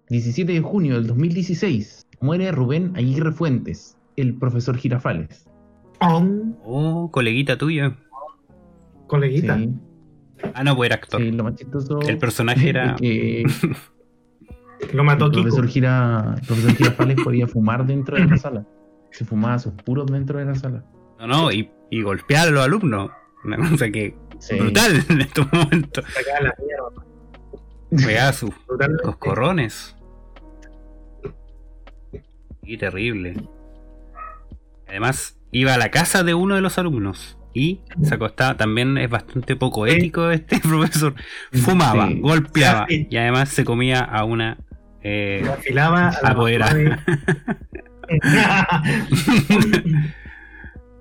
[0.10, 2.06] 17 de junio del 2016.
[2.22, 5.50] Muere Rubén Aguirre Fuentes, el profesor Girafales.
[6.00, 7.98] Oh, coleguita tuya.
[9.08, 9.58] coleguita.
[9.58, 9.74] Sí,
[10.54, 11.20] Ah, no, pues era actor.
[11.20, 12.00] sí, lo más chistoso.
[12.02, 12.96] El personaje era.
[12.98, 13.46] que
[14.94, 15.42] Lo mató el Kiko.
[15.46, 18.64] profesor, Gira, el profesor Girafales podía fumar dentro de la sala.
[19.10, 20.86] Se fumaba sus puros dentro de la sala.
[21.20, 23.10] No, no, y, y golpear a los alumnos.
[23.48, 24.56] Una cosa que Sí.
[24.60, 26.06] brutal en estos momentos.
[26.14, 28.06] Sacaba la mierda.
[28.06, 28.52] Pegaba sus
[29.04, 29.96] coscorrones.
[32.64, 33.36] Y terrible.
[34.88, 37.38] Además, iba a la casa de uno de los alumnos.
[37.54, 38.58] Y se acostaba.
[38.58, 41.16] También es bastante poco ético este profesor.
[41.54, 42.20] Fumaba, Sí.
[42.20, 42.86] golpeaba.
[42.88, 43.08] Sí.
[43.10, 44.58] Y además se comía a una.
[45.02, 47.00] eh, afilaba a apoderada.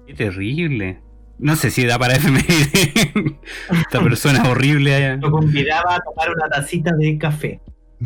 [0.06, 1.00] Qué terrible.
[1.38, 3.38] No sé si da para efeméride.
[3.70, 5.16] Esta persona horrible allá.
[5.16, 7.60] Lo convidaba a tomar una tacita de café.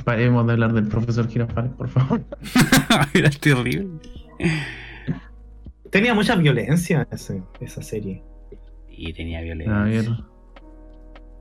[0.05, 2.23] Paremos de hablar del profesor Girafales, por favor.
[3.15, 3.89] Era terrible.
[5.91, 8.23] Tenía mucha violencia ese- esa serie.
[8.89, 9.57] Y tenía A ver.
[9.57, 10.25] violencia.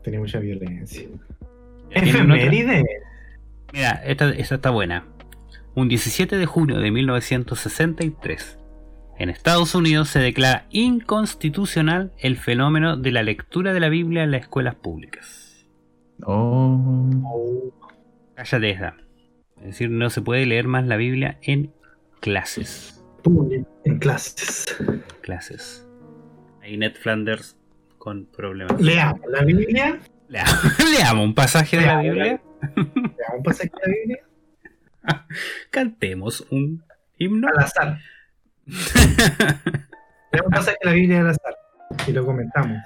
[0.04, 1.08] Tenía mucha violencia.
[1.92, 2.84] Efeméride.
[3.74, 5.06] Mira, esta, esta está buena.
[5.76, 8.59] Un 17 de junio de 1963,
[9.20, 14.32] en Estados Unidos se declara inconstitucional el fenómeno de la lectura de la Biblia en
[14.32, 15.68] las escuelas públicas.
[16.24, 17.74] Oh.
[18.36, 18.96] Cállate esa.
[19.58, 21.74] Es decir, no se puede leer más la Biblia en
[22.22, 23.04] clases.
[23.84, 24.78] en clases.
[25.20, 25.86] Clases.
[26.62, 27.58] Ahí Ned Flanders
[27.98, 28.80] con problemas.
[28.80, 30.00] Leamos la Biblia.
[30.30, 32.00] Leamos, leamos un pasaje de la.
[32.02, 32.42] Biblia.
[32.76, 34.20] Leamos un pasaje de la Biblia.
[35.72, 36.86] Cantemos un
[37.18, 37.50] himno.
[37.50, 38.00] Al azar.
[40.32, 41.56] Leamos un pasaje de la Biblia al azar.
[42.08, 42.78] Y lo comentamos.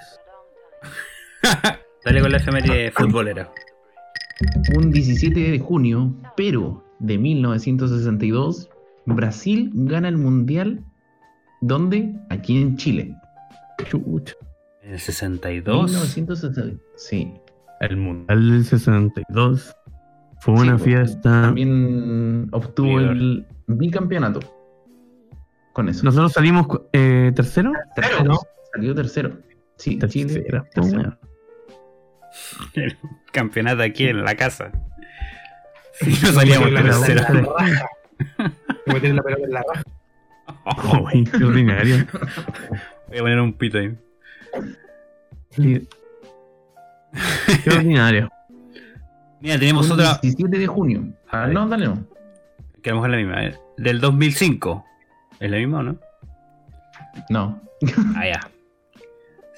[2.04, 3.50] Dale con la efeméride futbolera.
[4.76, 8.68] Un 17 de junio, pero de 1962,
[9.06, 10.84] Brasil gana el mundial.
[11.60, 12.14] ¿Dónde?
[12.30, 13.14] Aquí en Chile.
[13.84, 14.34] Chucha.
[14.82, 15.90] En el 62.
[15.90, 16.80] 1962.
[16.96, 17.32] Sí.
[17.80, 19.74] El Mundial del 62
[20.40, 21.42] fue una Sí, pues, fiesta.
[21.42, 24.40] También obtuvo el bicampeonato.
[25.74, 26.04] Con eso.
[26.04, 27.72] Nosotros salimos eh, tercero.
[27.96, 28.38] Tercero, ¿no?
[28.72, 29.38] Salió tercero.
[29.76, 30.40] Sí, Chile.
[30.40, 30.64] Tercera.
[30.72, 31.18] tercero.
[32.74, 32.96] El
[33.32, 34.70] campeonato aquí en la casa.
[35.94, 37.22] Si no salíamos tercero.
[37.22, 37.88] la raja.
[38.86, 41.02] Meter la pelota en la raja.
[41.12, 42.06] Uy, qué ordinario.
[43.08, 43.98] Voy a poner un pito ahí.
[45.50, 45.88] Sí.
[47.64, 48.30] Qué ordinario.
[49.40, 50.20] Mira, tenemos Un otra.
[50.22, 51.04] 17 de junio.
[51.28, 52.06] Ah, no, dale no.
[52.80, 53.58] Que a lo mejor es la misma.
[53.76, 54.84] Del 2005.
[55.40, 55.98] ¿Es la misma o no?
[57.30, 57.62] No.
[58.16, 58.50] Ah, ya.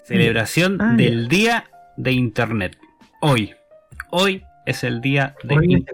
[0.05, 1.05] Celebración Ah, ya.
[1.05, 1.65] del Día
[1.97, 2.79] de Internet.
[3.21, 3.55] Hoy.
[4.11, 5.85] Hoy es el Día de Hoy es el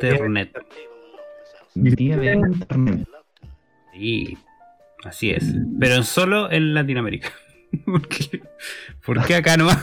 [1.97, 2.55] día de Internet.
[2.55, 3.09] Internet.
[3.95, 4.39] Sí,
[5.05, 5.55] así es.
[5.79, 7.29] Pero solo en Latinoamérica.
[7.85, 8.43] ¿Por qué,
[9.05, 9.77] ¿Por qué acá no hay?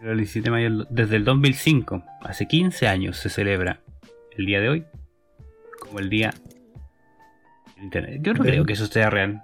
[0.00, 3.80] Pero el 17 de mayo desde el 2005, hace 15 años, se celebra
[4.36, 4.84] el día de hoy
[5.80, 6.32] como el día
[7.82, 8.20] Internet.
[8.22, 9.42] Yo no creo que eso sea real.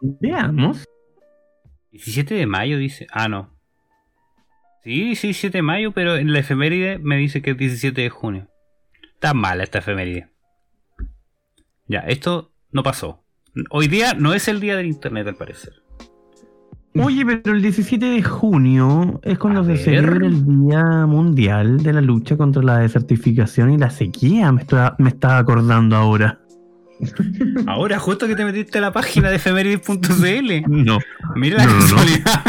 [0.00, 0.84] Veamos.
[1.92, 3.06] 17 de mayo dice.
[3.10, 3.50] Ah, no.
[4.82, 8.10] Sí, sí, 7 de mayo, pero en la efeméride me dice que es 17 de
[8.10, 8.48] junio.
[9.14, 10.28] Está mala esta efeméride.
[11.86, 13.24] Ya, esto no pasó.
[13.70, 15.72] Hoy día no es el día del internet, al parecer.
[16.96, 19.78] Oye, pero el 17 de junio es cuando A se ver.
[19.78, 24.52] celebra el Día Mundial de la Lucha contra la Desertificación y la Sequía.
[24.52, 26.40] Me, estoy- me estaba acordando ahora.
[27.66, 30.62] Ahora, justo que te metiste a la página de efemérides.cl.
[30.68, 30.98] No.
[31.36, 31.82] Mira la No, no, no.
[31.96, 32.40] casualidad.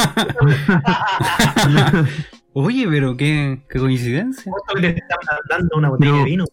[2.53, 4.51] Oye, pero qué, qué coincidencia.
[4.51, 5.01] Justo que te
[5.49, 6.17] dando una botella No.
[6.19, 6.45] de vino.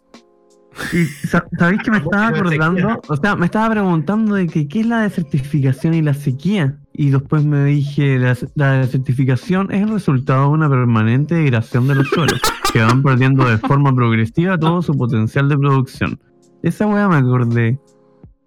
[0.92, 3.00] Y sa- ¿Sabéis que me estaba Tampoco me acordando?
[3.08, 6.78] O sea, me estaba preguntando de que qué es la desertificación y la sequía.
[6.94, 11.94] Y después me dije, la, la desertificación es el resultado de una permanente degradación de
[11.96, 12.40] los suelos,
[12.72, 16.18] que van perdiendo de forma progresiva todo su potencial de producción.
[16.62, 17.78] Esa weá me acordé.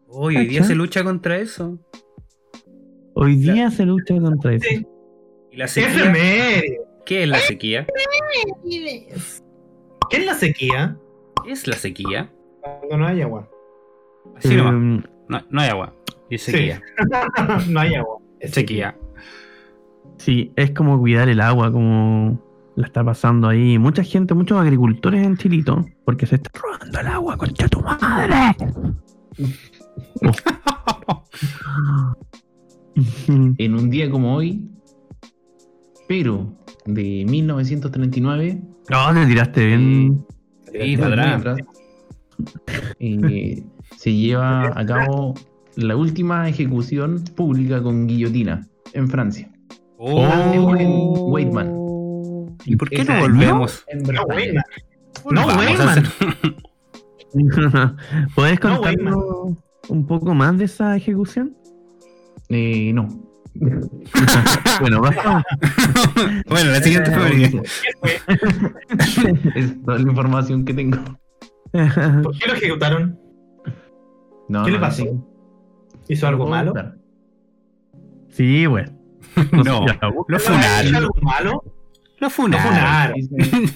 [0.07, 1.77] Hoy, hoy día se lucha contra eso.
[3.13, 4.65] Hoy día se lucha contra eso.
[4.69, 4.85] Sí.
[5.51, 6.13] ¿Y la sequía?
[7.05, 7.85] ¿Qué es la sequía?
[10.09, 10.97] ¿Qué es la sequía?
[11.43, 12.31] ¿Qué es la sequía?
[12.61, 13.49] Cuando no hay agua.
[14.37, 14.73] Así nomás.
[14.73, 15.93] Em, No, no hay agua.
[16.29, 16.51] Y es Sí.
[16.51, 16.81] sequía.
[17.69, 18.17] no hay agua.
[18.39, 18.95] Es Sequía.
[20.17, 22.39] sí, es como cuidar el agua, como
[22.75, 27.07] la está pasando ahí mucha gente, muchos agricultores en Chilito, porque se está robando el
[27.07, 28.55] agua, concha tu madre.
[33.57, 34.69] En un día como hoy,
[36.07, 36.55] pero
[36.85, 40.25] de 1939, No, te tiraste bien.
[40.97, 41.59] Para atrás.
[42.99, 43.63] eh,
[43.97, 45.33] se lleva a cabo
[45.75, 49.51] la última ejecución pública con guillotina en Francia.
[49.97, 50.21] Oh.
[50.77, 51.74] en Weidman.
[52.65, 53.85] ¿Y por qué no volvemos?
[55.31, 55.47] No.
[55.47, 55.67] Vamos
[57.33, 57.95] No,
[58.35, 59.57] ¿Podés No, contarnos
[59.89, 61.55] un poco más de esa ejecución?
[62.49, 63.07] Eh, no.
[64.81, 65.43] bueno, basta.
[66.49, 67.61] bueno, la siguiente efeméride.
[69.55, 70.97] es toda la información que tengo.
[71.71, 73.19] ¿Por qué lo ejecutaron?
[74.49, 75.03] No, ¿Qué no, le pasó?
[76.07, 76.73] ¿Hizo algo malo?
[78.29, 78.85] sí, güey.
[79.51, 79.85] No,
[80.27, 80.95] lo ¿Hizo funaron.
[80.95, 81.63] algo malo?
[82.25, 83.15] Lo funaron.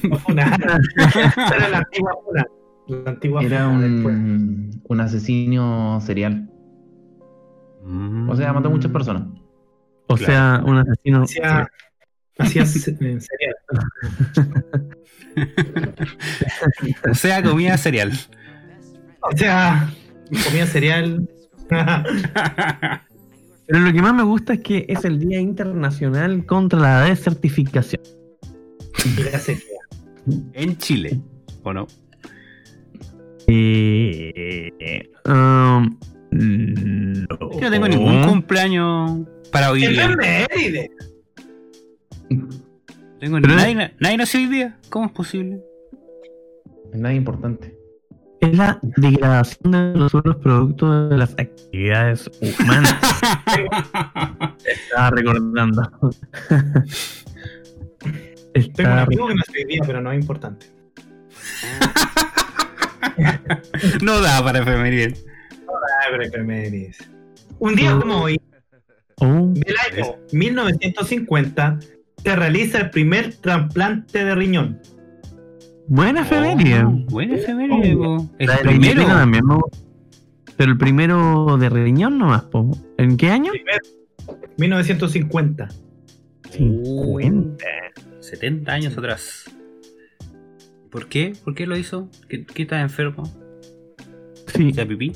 [0.04, 0.82] Lo funaron.
[0.98, 2.46] Era la antigua funa.
[2.88, 6.50] La antigua Era funa un, un asesino serial.
[8.28, 9.24] O sea, mató a muchas personas.
[10.08, 11.24] O sea, un asesino.
[11.24, 13.22] Hacía, serial.
[17.10, 18.12] O sea, comida cereal.
[19.22, 19.90] O sea,
[20.46, 21.30] comía cereal.
[23.68, 28.02] Pero lo que más me gusta es que es el Día Internacional contra la Desertificación.
[29.06, 29.80] Y la sequía.
[30.54, 31.20] en Chile.
[31.64, 31.88] ¿O no?
[33.48, 35.98] Eh, um,
[36.32, 39.22] Yo no tengo ningún cumpleaños
[39.52, 40.16] para hoy día.
[43.20, 44.78] Tengo Pero- nadie, nadie nació hoy día.
[44.90, 45.62] ¿Cómo es posible?
[46.94, 47.76] Nada importante.
[48.42, 52.30] Es la degradación de los suelos producto de las actividades
[52.62, 52.96] humanas.
[54.66, 55.92] Estaba recordando.
[58.54, 60.66] Tengo un amigo que no sé hoy día, pero no es importante.
[64.02, 65.14] no da para efeméride.
[65.68, 66.98] Ah, pero efemérides.
[67.60, 68.40] Un día como hoy,
[69.22, 71.80] Oh, del año 1950,
[72.24, 74.80] se realiza el primer trasplante de riñón.
[75.88, 76.84] buena efeméride.
[76.84, 77.98] Oh, buena efeméride.
[78.38, 79.06] El primero.
[79.06, 79.78] también gusta.
[80.56, 82.72] Pero el primero de riñón nomás, po.
[82.98, 83.52] ¿En qué año?
[84.58, 85.68] 1950.
[86.52, 87.66] 50.
[88.30, 89.46] 70 años atrás.
[90.90, 91.34] ¿Por qué?
[91.44, 92.10] ¿Por qué lo hizo?
[92.28, 93.24] ¿Qué, qué está enfermo?
[94.48, 94.74] Sí.
[94.74, 95.14] ¿Se pipí?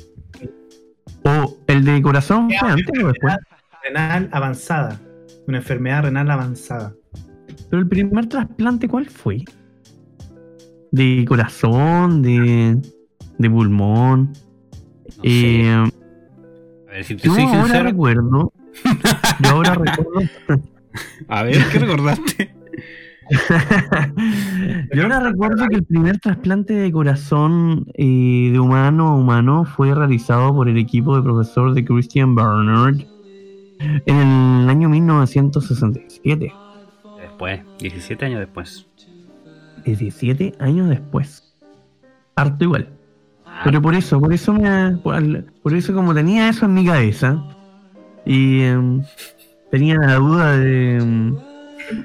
[1.24, 3.36] O el de corazón fue antes o después.
[3.84, 4.99] Renal avanzada.
[5.47, 6.93] Una enfermedad renal avanzada.
[7.70, 9.43] Pero el primer trasplante, ¿cuál fue?
[10.91, 12.22] ¿De corazón?
[12.22, 12.80] ¿De,
[13.38, 14.32] de pulmón?
[15.18, 15.61] No sé.
[15.61, 17.84] Eh, A ver, si te yo soy ahora sincero.
[17.86, 18.53] recuerdo.
[19.43, 20.22] Yo ahora recuerdo.
[21.28, 22.55] A ver, ¿qué recordaste?
[24.93, 29.93] yo ahora recuerdo que el primer trasplante de corazón eh, de humano a humano fue
[29.93, 32.97] realizado por el equipo de profesor de Christian Barnard
[33.79, 36.53] en el año 1967.
[37.19, 38.88] Después, 17 años después.
[39.86, 41.55] 17 años después.
[42.36, 42.89] Harto igual.
[43.63, 47.43] Pero por eso, por eso me, por, por eso como tenía eso en mi cabeza
[48.25, 49.03] y em,
[49.69, 51.34] tenía la duda de,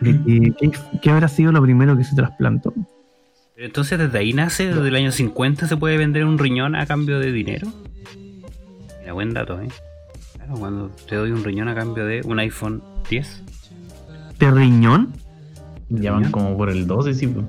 [0.01, 2.73] de que, qué- qué habrá sido lo primero que se trasplantó.
[3.55, 6.87] Pero entonces desde ahí nace, desde el año 50 se puede vender un riñón a
[6.87, 7.69] cambio de dinero.
[9.01, 9.69] Mira, buen dato, ¿eh?
[10.37, 13.43] Claro, cuando te doy un riñón a cambio de un iPhone 10.
[14.39, 15.13] ¿De riñón?
[15.89, 17.27] Ya van como por el 12, sí.
[17.27, 17.47] pues.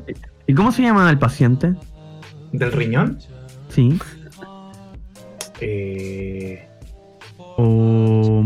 [0.47, 1.75] ¿Y cómo se llama el paciente?
[2.53, 3.19] ¿Del riñón?
[3.69, 3.99] Sí.
[5.61, 6.65] Eh,
[7.57, 8.45] O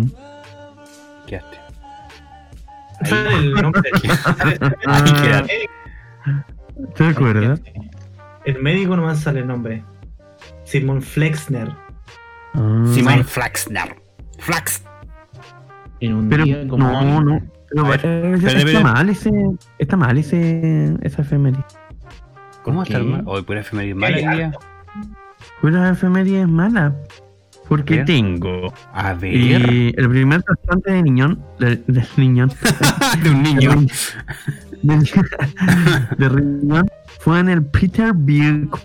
[1.28, 1.58] Quedaste.
[3.06, 3.90] Sale el nombre.
[4.86, 6.44] Ah.
[6.96, 7.62] ¿te acuerdas?
[8.46, 9.84] el médico nomás sale el nombre.
[10.64, 11.70] Simon Flexner.
[12.54, 13.96] Ah, Simon Flaxner.
[14.40, 14.84] Flax.
[16.00, 17.42] En un Pero día como no, no.
[17.70, 18.84] Pero, A ver, espérate, está espérate.
[18.84, 19.32] mal ese,
[19.80, 21.64] está mal ese, esa efeméride.
[22.64, 23.24] ¿Cómo ¿Por está mal?
[23.26, 24.52] Hoy pura efeméride mala.
[25.62, 26.96] Pura efeméride es mala.
[27.68, 28.04] Porque ¿Qué?
[28.04, 29.34] tengo A ver.
[29.34, 29.54] Y
[29.96, 32.52] el primer trasplante de niñón, de, de niñón,
[33.24, 33.86] de un niño.
[34.82, 34.96] de,
[36.18, 36.90] de riñón,
[37.20, 38.80] fue en el Peter Brigham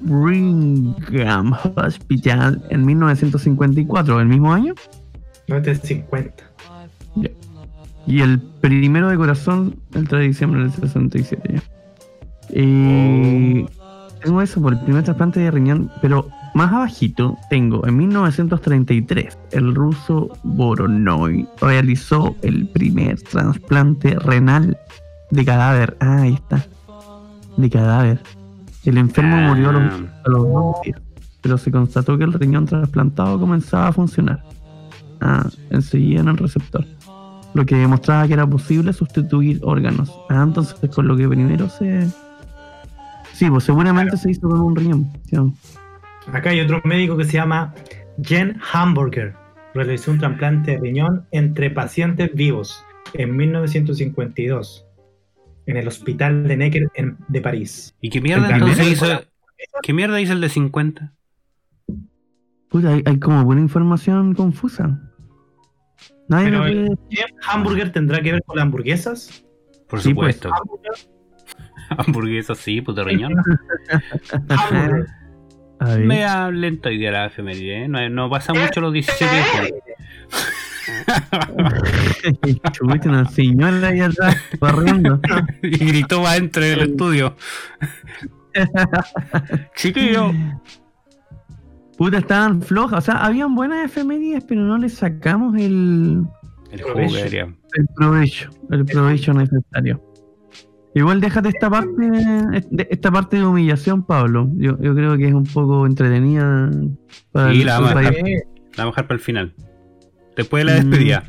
[1.74, 4.74] Hospital en 1954, el mismo año.
[5.49, 6.45] No es del 50.
[8.07, 11.55] Y el primero de corazón, el 3 de diciembre del 67.
[11.55, 11.62] ya.
[12.51, 13.66] Y
[14.22, 19.74] tengo eso por el primer trasplante de riñón, pero más abajito tengo, en 1933, el
[19.74, 24.76] ruso Voronoi realizó el primer trasplante renal
[25.30, 25.96] de cadáver.
[26.01, 26.64] Ah, ahí está.
[27.57, 28.20] de cadáver.
[28.84, 29.49] El enfermo Ah.
[29.49, 31.01] murió a los, a los dos días,
[31.40, 34.44] pero se constató que el riñón trasplantado comenzaba a funcionar.
[35.20, 36.84] Ah, enseguida en el receptor.
[37.55, 40.12] Lo que demostraba que era posible sustituir órganos.
[40.30, 42.07] Ah, entonces con lo que primero se.
[43.32, 45.11] Sí, pues seguramente se hizo con un riñón.
[45.24, 45.36] ¿sí?
[46.33, 47.74] Acá hay otro médico que se llama
[48.22, 49.35] Jen Hamburger.
[49.74, 54.85] Realizó un trasplante de riñón entre pacientes vivos en 1952
[55.66, 57.95] en el hospital de Necker en- de París.
[58.01, 59.07] ¿Y qué mierda El entonces hizo?
[59.83, 61.12] ¿Qué mierda hizo el de 50?
[62.68, 65.01] Puta, hay, hay como buena información confusa.
[66.29, 69.45] Nadie Pero me el- puede- Jen Hamburger tendrá que ver con las hamburguesas.
[69.89, 70.37] Por Sí, pues.
[70.37, 70.51] supuesto.
[70.55, 70.93] Hamburger,
[71.91, 73.33] Hamburguesa sí, puto riñón.
[74.49, 75.07] hamburger.
[75.81, 76.05] A ver.
[76.05, 77.89] Mea lento hoy día la efeméride, ¿eh?
[77.89, 79.74] No, no pasa mucho los 17 de.
[82.72, 85.20] Chucha, una señora ahí atrás, barriendo.
[85.62, 87.37] Y gritó va dentro del estudio.
[89.76, 90.33] Chiquillo.
[91.97, 92.99] Puta, estaban flojas.
[92.99, 96.24] O sea, habían buenas efemérides, pero no les sacamos el,
[96.70, 100.03] El jugo el provecho, el provecho necesario.
[100.95, 101.91] Igual déjate esta parte,
[102.70, 104.49] de- esta parte de humillación, Pablo.
[104.57, 106.70] Yo, yo creo que es un poco entretenida
[107.32, 108.24] para Sí, el- la vamos a para- dejar.
[108.24, 109.55] La vamos a dejar para el final.
[110.36, 111.24] Después de la despedida.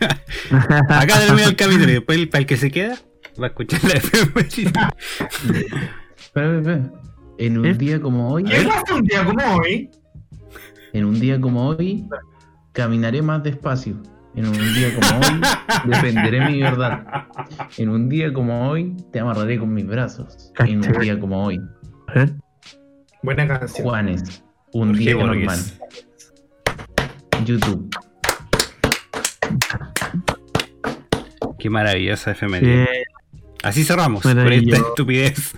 [0.88, 2.96] Acá termina el capítulo y después el- para el que se queda
[3.40, 4.94] va a escuchar la espera.
[7.38, 7.74] En un ¿Eh?
[7.74, 9.90] día como hoy, ¿Qué pasa un día como hoy?
[10.92, 12.06] en un día como hoy,
[12.72, 13.96] caminaré más despacio.
[14.36, 15.40] En un día como hoy,
[15.86, 17.26] defenderé mi verdad.
[17.78, 20.52] En un día como hoy, te amarraré con mis brazos.
[20.58, 21.60] En un día como hoy,
[22.14, 22.34] ver.
[23.22, 23.86] Buena canción.
[23.88, 25.46] Juanes, un Jorge día Borges.
[25.46, 25.58] normal.
[27.46, 27.88] YouTube.
[31.58, 32.82] Qué maravillosa efeméride.
[32.82, 33.04] Eh,
[33.62, 35.54] Así cerramos con esta estupidez.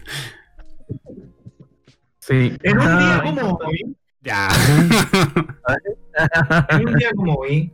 [2.20, 2.53] sí.
[2.62, 4.49] En un día Ah, como hoy, Ya.
[6.70, 7.72] en un día como hoy,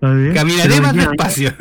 [0.00, 1.50] ver, Caminaré más ya, despacio.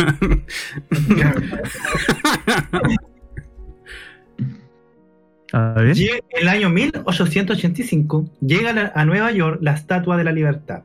[5.53, 5.97] A ver.
[6.29, 10.83] el año 1885 llega a Nueva York la Estatua de la Libertad.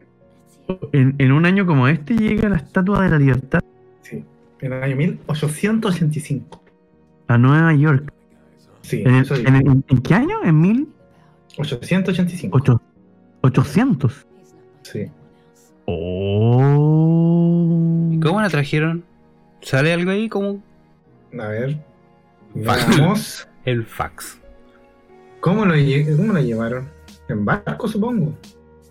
[0.93, 3.61] En, en un año como este llega la Estatua de la Libertad
[4.03, 4.24] Sí,
[4.61, 6.64] en el año 1885.
[7.28, 8.12] a Nueva York.
[8.82, 10.43] Sí, ¿En, en- qué año?
[10.45, 12.14] ¿En 1800?
[12.18, 12.80] 885.
[13.43, 14.26] 800.
[14.82, 15.07] Sí.
[15.87, 18.11] Oh.
[18.22, 19.05] ¿Cómo la trajeron?
[19.62, 20.62] ¿Sale algo ahí como
[21.39, 21.76] A ver.
[22.64, 22.89] Fax.
[22.89, 23.49] Veamos.
[23.64, 24.39] el fax?
[25.41, 26.89] ¿Cómo lo, lle- ¿Cómo lo llevaron?
[27.28, 28.37] En barco, supongo.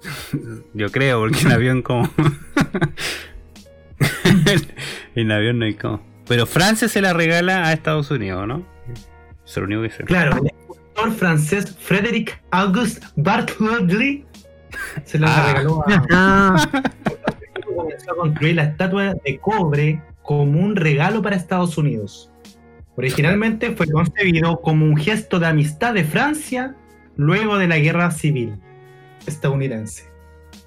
[0.73, 2.09] Yo creo, porque en avión como...
[5.15, 6.01] en avión no hay como...
[6.27, 8.63] Pero Francia se la regala a Estados Unidos, ¿no?
[9.45, 10.03] Es lo único que sé.
[10.05, 14.25] Claro, el escultor francés Frédéric Auguste Bartholdi
[15.05, 15.47] se la Ah.
[15.47, 16.05] regaló a.
[16.11, 16.69] Ah,
[17.75, 22.31] comenzó a construir la estatua de cobre como un regalo para Estados Unidos.
[22.95, 26.75] Originalmente fue concebido como un gesto de amistad de Francia
[27.17, 28.55] luego de la guerra civil
[29.27, 30.09] estadounidense.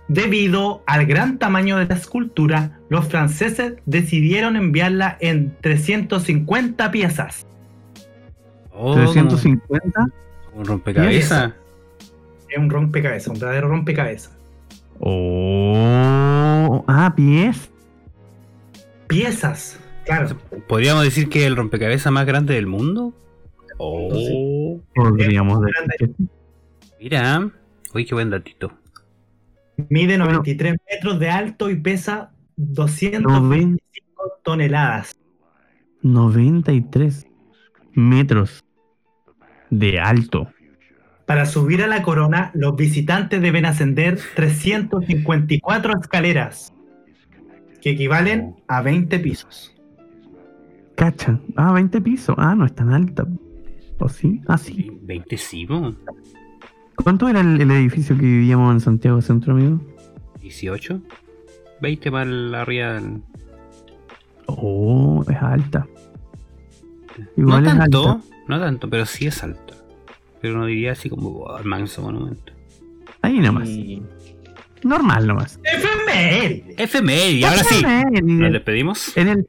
[0.08, 7.46] Debido al gran tamaño de la escultura, los franceses decidieron enviarla en 350 piezas.
[8.72, 10.06] Oh, 350.
[10.46, 11.52] como Un rompecabezas.
[12.48, 14.36] Es un rompecabezas, un verdadero rompecabezas.
[15.00, 16.84] Oh.
[16.88, 17.70] Ah, pies.
[19.06, 20.36] Piezas, claro.
[20.66, 23.14] ¿Podríamos decir que es el rompecabezas más grande del mundo?
[23.78, 26.14] Oh, Podríamos decir.
[27.00, 27.50] mira.
[27.94, 28.72] Uy, qué buen datito.
[29.88, 30.24] Mide Bueno.
[30.24, 33.78] 93 metros de alto y pesa 200 Noven-
[34.42, 35.16] toneladas.
[36.02, 37.26] 93
[37.92, 38.64] metros
[39.70, 40.48] de alto.
[41.28, 46.72] Para subir a la corona, los visitantes deben ascender 354 escaleras,
[47.82, 49.74] que equivalen a 20 pisos.
[50.94, 51.38] Cacha.
[51.54, 52.34] Ah, 20 pisos.
[52.38, 53.26] Ah, no es tan alta.
[53.98, 54.40] ¿O sí?
[54.46, 54.72] Ah, sí.
[54.72, 55.68] Sí, 20 sí.
[56.94, 59.82] ¿Cuánto era el, el edificio que vivíamos en Santiago Centro, amigo?
[60.40, 60.98] 18.
[61.82, 63.20] 20 para la arriba del...
[64.46, 65.86] Oh, es alta.
[67.36, 68.24] No es tanto, alta.
[68.48, 69.67] no tanto, pero sí es alta.
[70.40, 72.52] Pero no diría así como wow, el manso monumento.
[73.22, 73.68] Ahí nomás.
[73.68, 74.02] Y
[74.82, 75.58] Normal nomás.
[75.64, 76.74] ¡Efeméride!
[76.76, 77.84] FMI, ahora sí.
[78.22, 79.16] ¿Nos despedimos?
[79.16, 79.46] En el,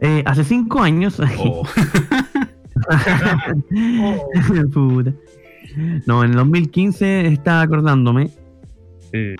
[0.00, 1.20] eh, hace cinco años.
[1.38, 1.66] Oh,
[4.72, 5.12] Puta.
[6.06, 8.30] No, en el 2015 estaba acordándome
[9.12, 9.36] eh,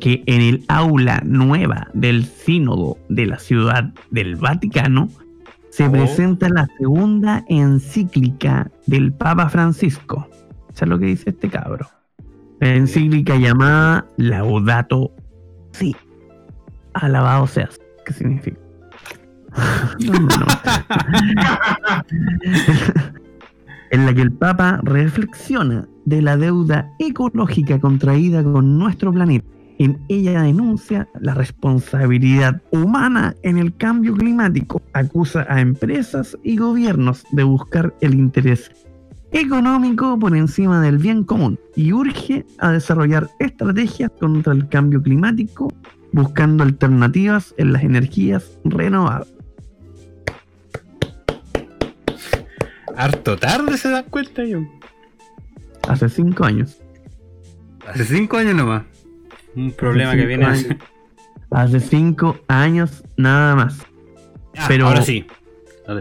[0.00, 5.08] que en el aula nueva del sínodo de la ciudad del Vaticano
[5.74, 5.90] se Oh.
[5.90, 10.28] presenta la segunda encíclica del Papa Francisco.
[10.72, 11.88] ¿Sabes lo que dice este cabro?
[12.60, 15.10] La encíclica llamada Laudato
[15.72, 15.96] Si.
[16.92, 17.76] Alabado seas.
[18.06, 18.58] ¿Qué significa?
[20.04, 20.46] No, no, no.
[23.90, 29.46] en la que el Papa reflexiona de la deuda ecológica contraída con nuestro planeta.
[29.78, 37.24] En ella denuncia la responsabilidad humana en el cambio climático, acusa a empresas y gobiernos
[37.32, 38.70] de buscar el interés
[39.32, 45.72] económico por encima del bien común y urge a desarrollar estrategias contra el cambio climático
[46.12, 49.34] buscando alternativas en las energías renovables.
[52.96, 54.60] Harto tarde se dan cuenta yo.
[55.88, 56.80] Hace cinco años.
[57.88, 58.93] Hace cinco años nomás.
[59.56, 60.44] Un problema que viene.
[60.46, 60.66] años.
[61.50, 63.78] Hace cinco años nada más.
[64.56, 65.26] Ah, Pero- ahora sí.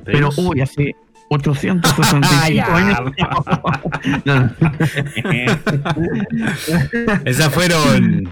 [0.06, 0.95] Pero hoy hace
[1.30, 2.76] 865 Ya.
[2.76, 2.99] años.
[4.26, 4.49] No, no.
[7.26, 8.30] Esas fueron.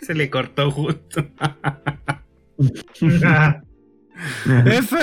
[0.00, 1.26] Se le cortó justo.
[4.66, 4.96] F.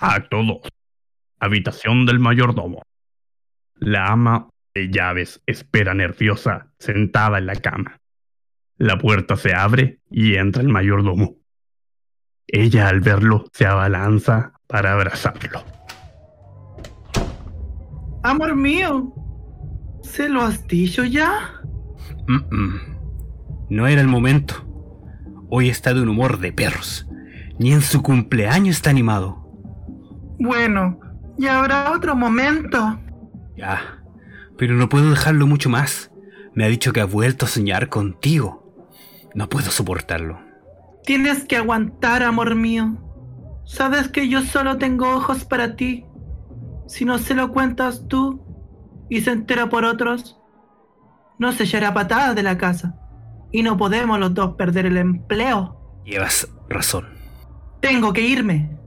[0.00, 0.58] Acto 2.
[1.40, 2.82] Habitación del mayordomo.
[3.74, 7.98] La ama de llaves espera nerviosa, sentada en la cama.
[8.76, 11.38] La puerta se abre y entra el mayordomo.
[12.46, 15.64] Ella al verlo se abalanza para abrazarlo.
[18.22, 19.12] Amor mío,
[20.02, 21.60] ¿se lo has dicho ya?
[23.68, 24.54] No era el momento.
[25.50, 27.08] Hoy está de un humor de perros.
[27.58, 29.37] Ni en su cumpleaños está animado.
[30.38, 31.00] Bueno,
[31.36, 32.98] ya habrá otro momento.
[33.56, 34.02] Ya.
[34.56, 36.10] Pero no puedo dejarlo mucho más.
[36.54, 38.68] Me ha dicho que ha vuelto a soñar contigo.
[39.34, 40.40] No puedo soportarlo.
[41.04, 42.96] Tienes que aguantar, amor mío.
[43.64, 46.04] Sabes que yo solo tengo ojos para ti.
[46.86, 48.42] Si no se lo cuentas tú
[49.08, 50.38] y se entera por otros,
[51.38, 52.96] no se echará patadas de la casa.
[53.52, 56.02] Y no podemos los dos perder el empleo.
[56.04, 57.06] Llevas razón.
[57.80, 58.77] Tengo que irme.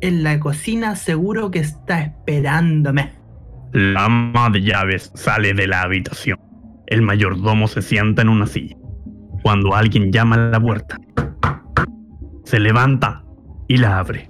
[0.00, 3.12] En la cocina seguro que está esperándome.
[3.72, 6.38] La ama de llaves sale de la habitación.
[6.86, 8.76] El mayordomo se sienta en una silla.
[9.42, 10.96] Cuando alguien llama a la puerta,
[12.44, 13.24] se levanta
[13.68, 14.28] y la abre.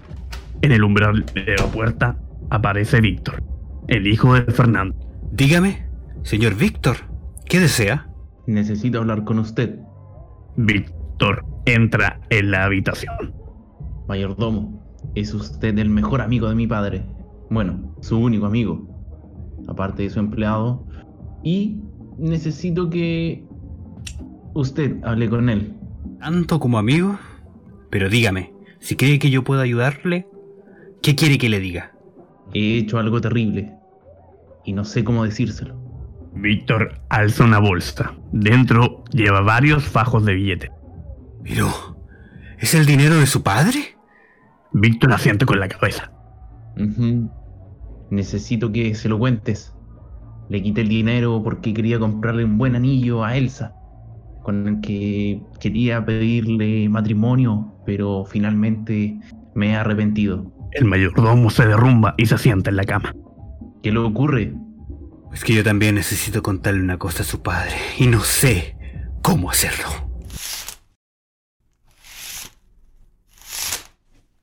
[0.62, 2.18] En el umbral de la puerta
[2.50, 3.42] aparece Víctor,
[3.88, 4.94] el hijo de Fernando.
[5.32, 5.86] Dígame,
[6.22, 6.96] señor Víctor,
[7.48, 8.08] ¿qué desea?
[8.46, 9.78] Necesito hablar con usted,
[10.56, 13.34] Víctor entra en la habitación.
[14.06, 14.79] mayordomo.
[15.14, 17.04] Es usted el mejor amigo de mi padre.
[17.50, 18.86] Bueno, su único amigo.
[19.68, 20.86] Aparte de su empleado.
[21.42, 21.80] Y
[22.18, 23.44] necesito que
[24.54, 25.74] usted hable con él.
[26.20, 27.18] ¿Tanto como amigo?
[27.90, 30.28] Pero dígame, si cree que yo puedo ayudarle,
[31.02, 31.92] ¿qué quiere que le diga?
[32.54, 33.74] He hecho algo terrible.
[34.64, 35.76] Y no sé cómo decírselo.
[36.34, 38.14] Víctor alza una bolsa.
[38.32, 40.70] Dentro lleva varios fajos de billetes.
[41.42, 41.96] Pero,
[42.58, 43.96] ¿es el dinero de su padre?
[44.72, 46.12] Víctor asiente con la cabeza.
[48.10, 49.74] Necesito que se lo cuentes.
[50.48, 53.74] Le quité el dinero porque quería comprarle un buen anillo a Elsa,
[54.42, 59.18] con el que quería pedirle matrimonio, pero finalmente
[59.54, 60.52] me he arrepentido.
[60.72, 63.14] El mayordomo se derrumba y se sienta en la cama.
[63.82, 64.54] ¿Qué le ocurre?
[65.32, 68.76] Es que yo también necesito contarle una cosa a su padre y no sé
[69.22, 70.09] cómo hacerlo.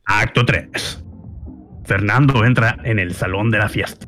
[0.07, 1.03] Acto 3.
[1.83, 4.07] Fernando entra en el salón de la fiesta.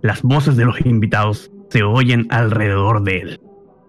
[0.00, 3.40] Las voces de los invitados se oyen alrededor de él.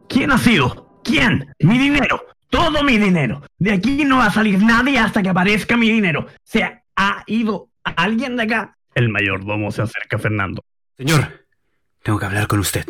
[0.09, 0.99] ¿Quién ha sido?
[1.05, 1.47] ¿Quién?
[1.59, 2.21] Mi dinero.
[2.49, 3.41] Todo mi dinero.
[3.57, 6.27] De aquí no va a salir nadie hasta que aparezca mi dinero.
[6.43, 8.77] ¿Se ha ido alguien de acá?
[8.93, 10.61] El mayordomo se acerca a Fernando.
[10.97, 11.45] Señor,
[12.03, 12.85] tengo que hablar con usted.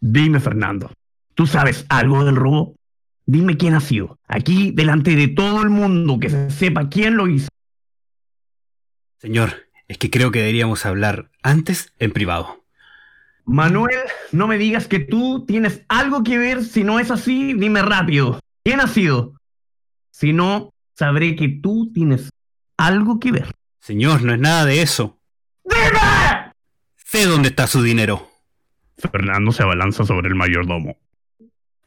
[0.00, 0.90] Dime, Fernando,
[1.34, 2.74] ¿tú sabes algo del robo?
[3.26, 4.18] Dime quién ha sido.
[4.26, 7.48] Aquí, delante de todo el mundo, que se sepa quién lo hizo.
[9.18, 12.64] Señor, es que creo que deberíamos hablar antes en privado.
[13.44, 14.00] Manuel,
[14.32, 16.64] no me digas que tú tienes algo que ver.
[16.64, 18.40] Si no es así, dime rápido.
[18.64, 19.34] ¿Quién ha sido?
[20.10, 22.30] Si no, sabré que tú tienes
[22.76, 23.52] algo que ver.
[23.78, 25.20] Señor, no es nada de eso.
[25.64, 26.52] ¡Dime!
[26.96, 28.28] Sé dónde está su dinero.
[28.98, 30.96] Fernando se abalanza sobre el mayordomo.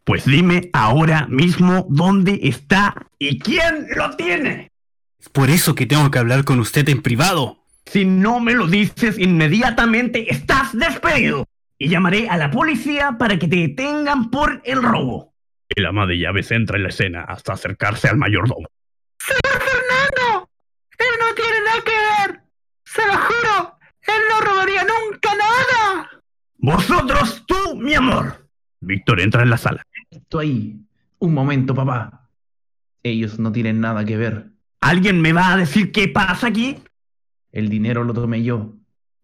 [0.05, 4.71] Pues dime ahora mismo dónde está y quién lo tiene.
[5.20, 7.57] Es por eso que tengo que hablar con usted en privado.
[7.86, 11.45] Si no me lo dices inmediatamente, estás despedido.
[11.82, 15.34] y llamaré a la policía para que te detengan por el robo.
[15.70, 18.67] El ama de llaves entra en la escena hasta acercarse al mayordomo.
[19.17, 20.49] ¡Fernando!
[20.97, 21.91] ¡Él no tiene nada que
[22.32, 22.41] ver!
[22.84, 23.80] ¡Se lo juro!
[24.01, 26.09] ¡Él no robaría nunca nada!
[26.57, 28.49] ¡Vosotros, tú, mi amor!
[28.82, 29.82] Víctor entra en la sala.
[30.09, 30.76] Esto ahí.
[31.20, 32.30] Un momento, papá.
[33.03, 34.47] Ellos no tienen nada que ver.
[34.82, 36.77] ¿Alguien me va a decir qué pasa aquí?
[37.51, 38.75] El dinero lo tomé yo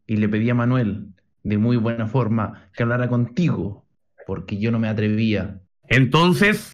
[0.08, 3.86] y le pedí a Manuel, de muy buena forma, que hablara contigo,
[4.28, 5.62] porque yo no me atrevía.
[5.88, 6.74] Entonces,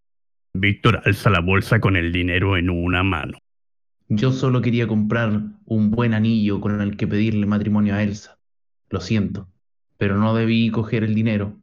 [0.53, 3.38] Víctor alza la bolsa con el dinero en una mano.
[4.09, 8.38] Yo solo quería comprar un buen anillo con el que pedirle matrimonio a Elsa.
[8.89, 9.47] Lo siento,
[9.97, 11.57] pero no debí coger el dinero.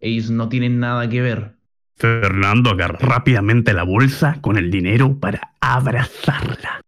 [0.00, 1.57] Ellos no tienen nada que ver.
[1.98, 6.80] Fernando agarra rápidamente la bolsa con el dinero para abrazarla.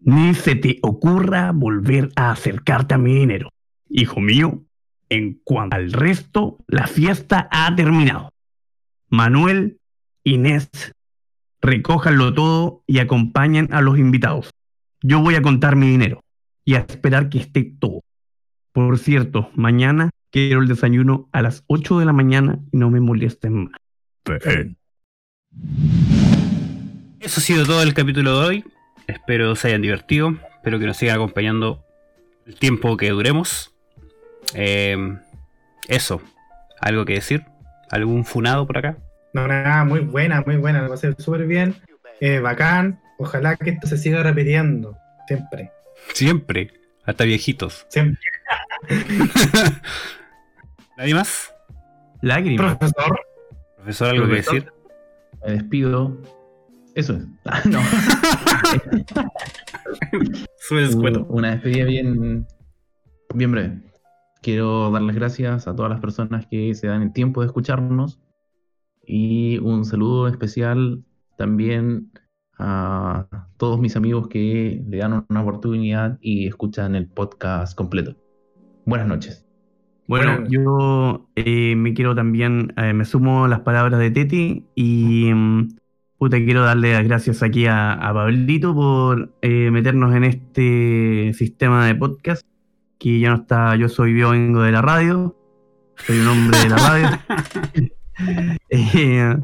[0.00, 3.50] ni se te ocurra volver a acercarte a mi dinero.
[3.88, 4.62] Hijo mío,
[5.08, 8.30] En cuanto al resto, la fiesta ha terminado.
[9.08, 9.78] Manuel,
[10.24, 10.68] Inés,
[11.60, 14.50] recójanlo todo y acompañen a los invitados.
[15.02, 16.24] Yo voy a contar mi dinero
[16.64, 18.02] y a esperar que esté todo.
[18.72, 22.98] Por cierto, mañana quiero el desayuno a las 8 de la mañana y no me
[22.98, 23.85] molesten más.
[24.40, 24.76] Fen.
[27.20, 28.64] Eso ha sido todo el capítulo de hoy.
[29.06, 30.36] Espero se hayan divertido.
[30.56, 31.84] Espero que nos sigan acompañando
[32.46, 33.72] el tiempo que duremos.
[34.54, 35.16] Eh,
[35.88, 36.20] eso.
[36.80, 37.44] ¿Algo que decir?
[37.90, 38.98] ¿Algún funado por acá?
[39.32, 40.82] No, nada, muy buena, muy buena.
[40.82, 41.76] Lo pasé súper bien.
[42.20, 43.00] Eh, bacán.
[43.18, 44.96] Ojalá que esto se siga repitiendo.
[45.28, 45.70] Siempre.
[46.14, 46.72] Siempre.
[47.04, 47.86] Hasta viejitos.
[47.88, 48.20] Siempre.
[50.96, 51.52] ¿Nadie más?
[52.20, 52.76] Lágrimas.
[52.76, 53.25] Profesor.
[53.86, 54.72] ¿Profesor, algo que decir?
[55.46, 56.20] Me despido.
[56.96, 57.24] Eso es.
[57.44, 57.78] Ah, no.
[61.28, 62.48] Una despedida bien,
[63.32, 63.80] bien breve.
[64.42, 68.18] Quiero dar las gracias a todas las personas que se dan el tiempo de escucharnos
[69.04, 71.04] y un saludo especial
[71.38, 72.10] también
[72.58, 78.16] a todos mis amigos que le dan una oportunidad y escuchan el podcast completo.
[78.84, 79.45] Buenas noches.
[80.08, 80.46] Bueno, Bueno.
[80.48, 85.68] yo eh, me quiero también, eh, me sumo a las palabras de Teti y mm,
[86.18, 91.86] puta, quiero darle las gracias aquí a, a Pablito por eh, meternos en este sistema
[91.86, 92.42] de podcast,
[92.98, 95.36] que ya no está, yo soy, yo vengo de la radio,
[95.96, 97.08] soy un hombre de la radio.
[98.70, 99.36] Eh,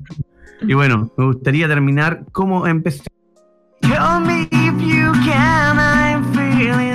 [0.62, 3.02] y bueno, me gustaría terminar como empecé.
[3.82, 6.91] Call me if you can, I'm feeling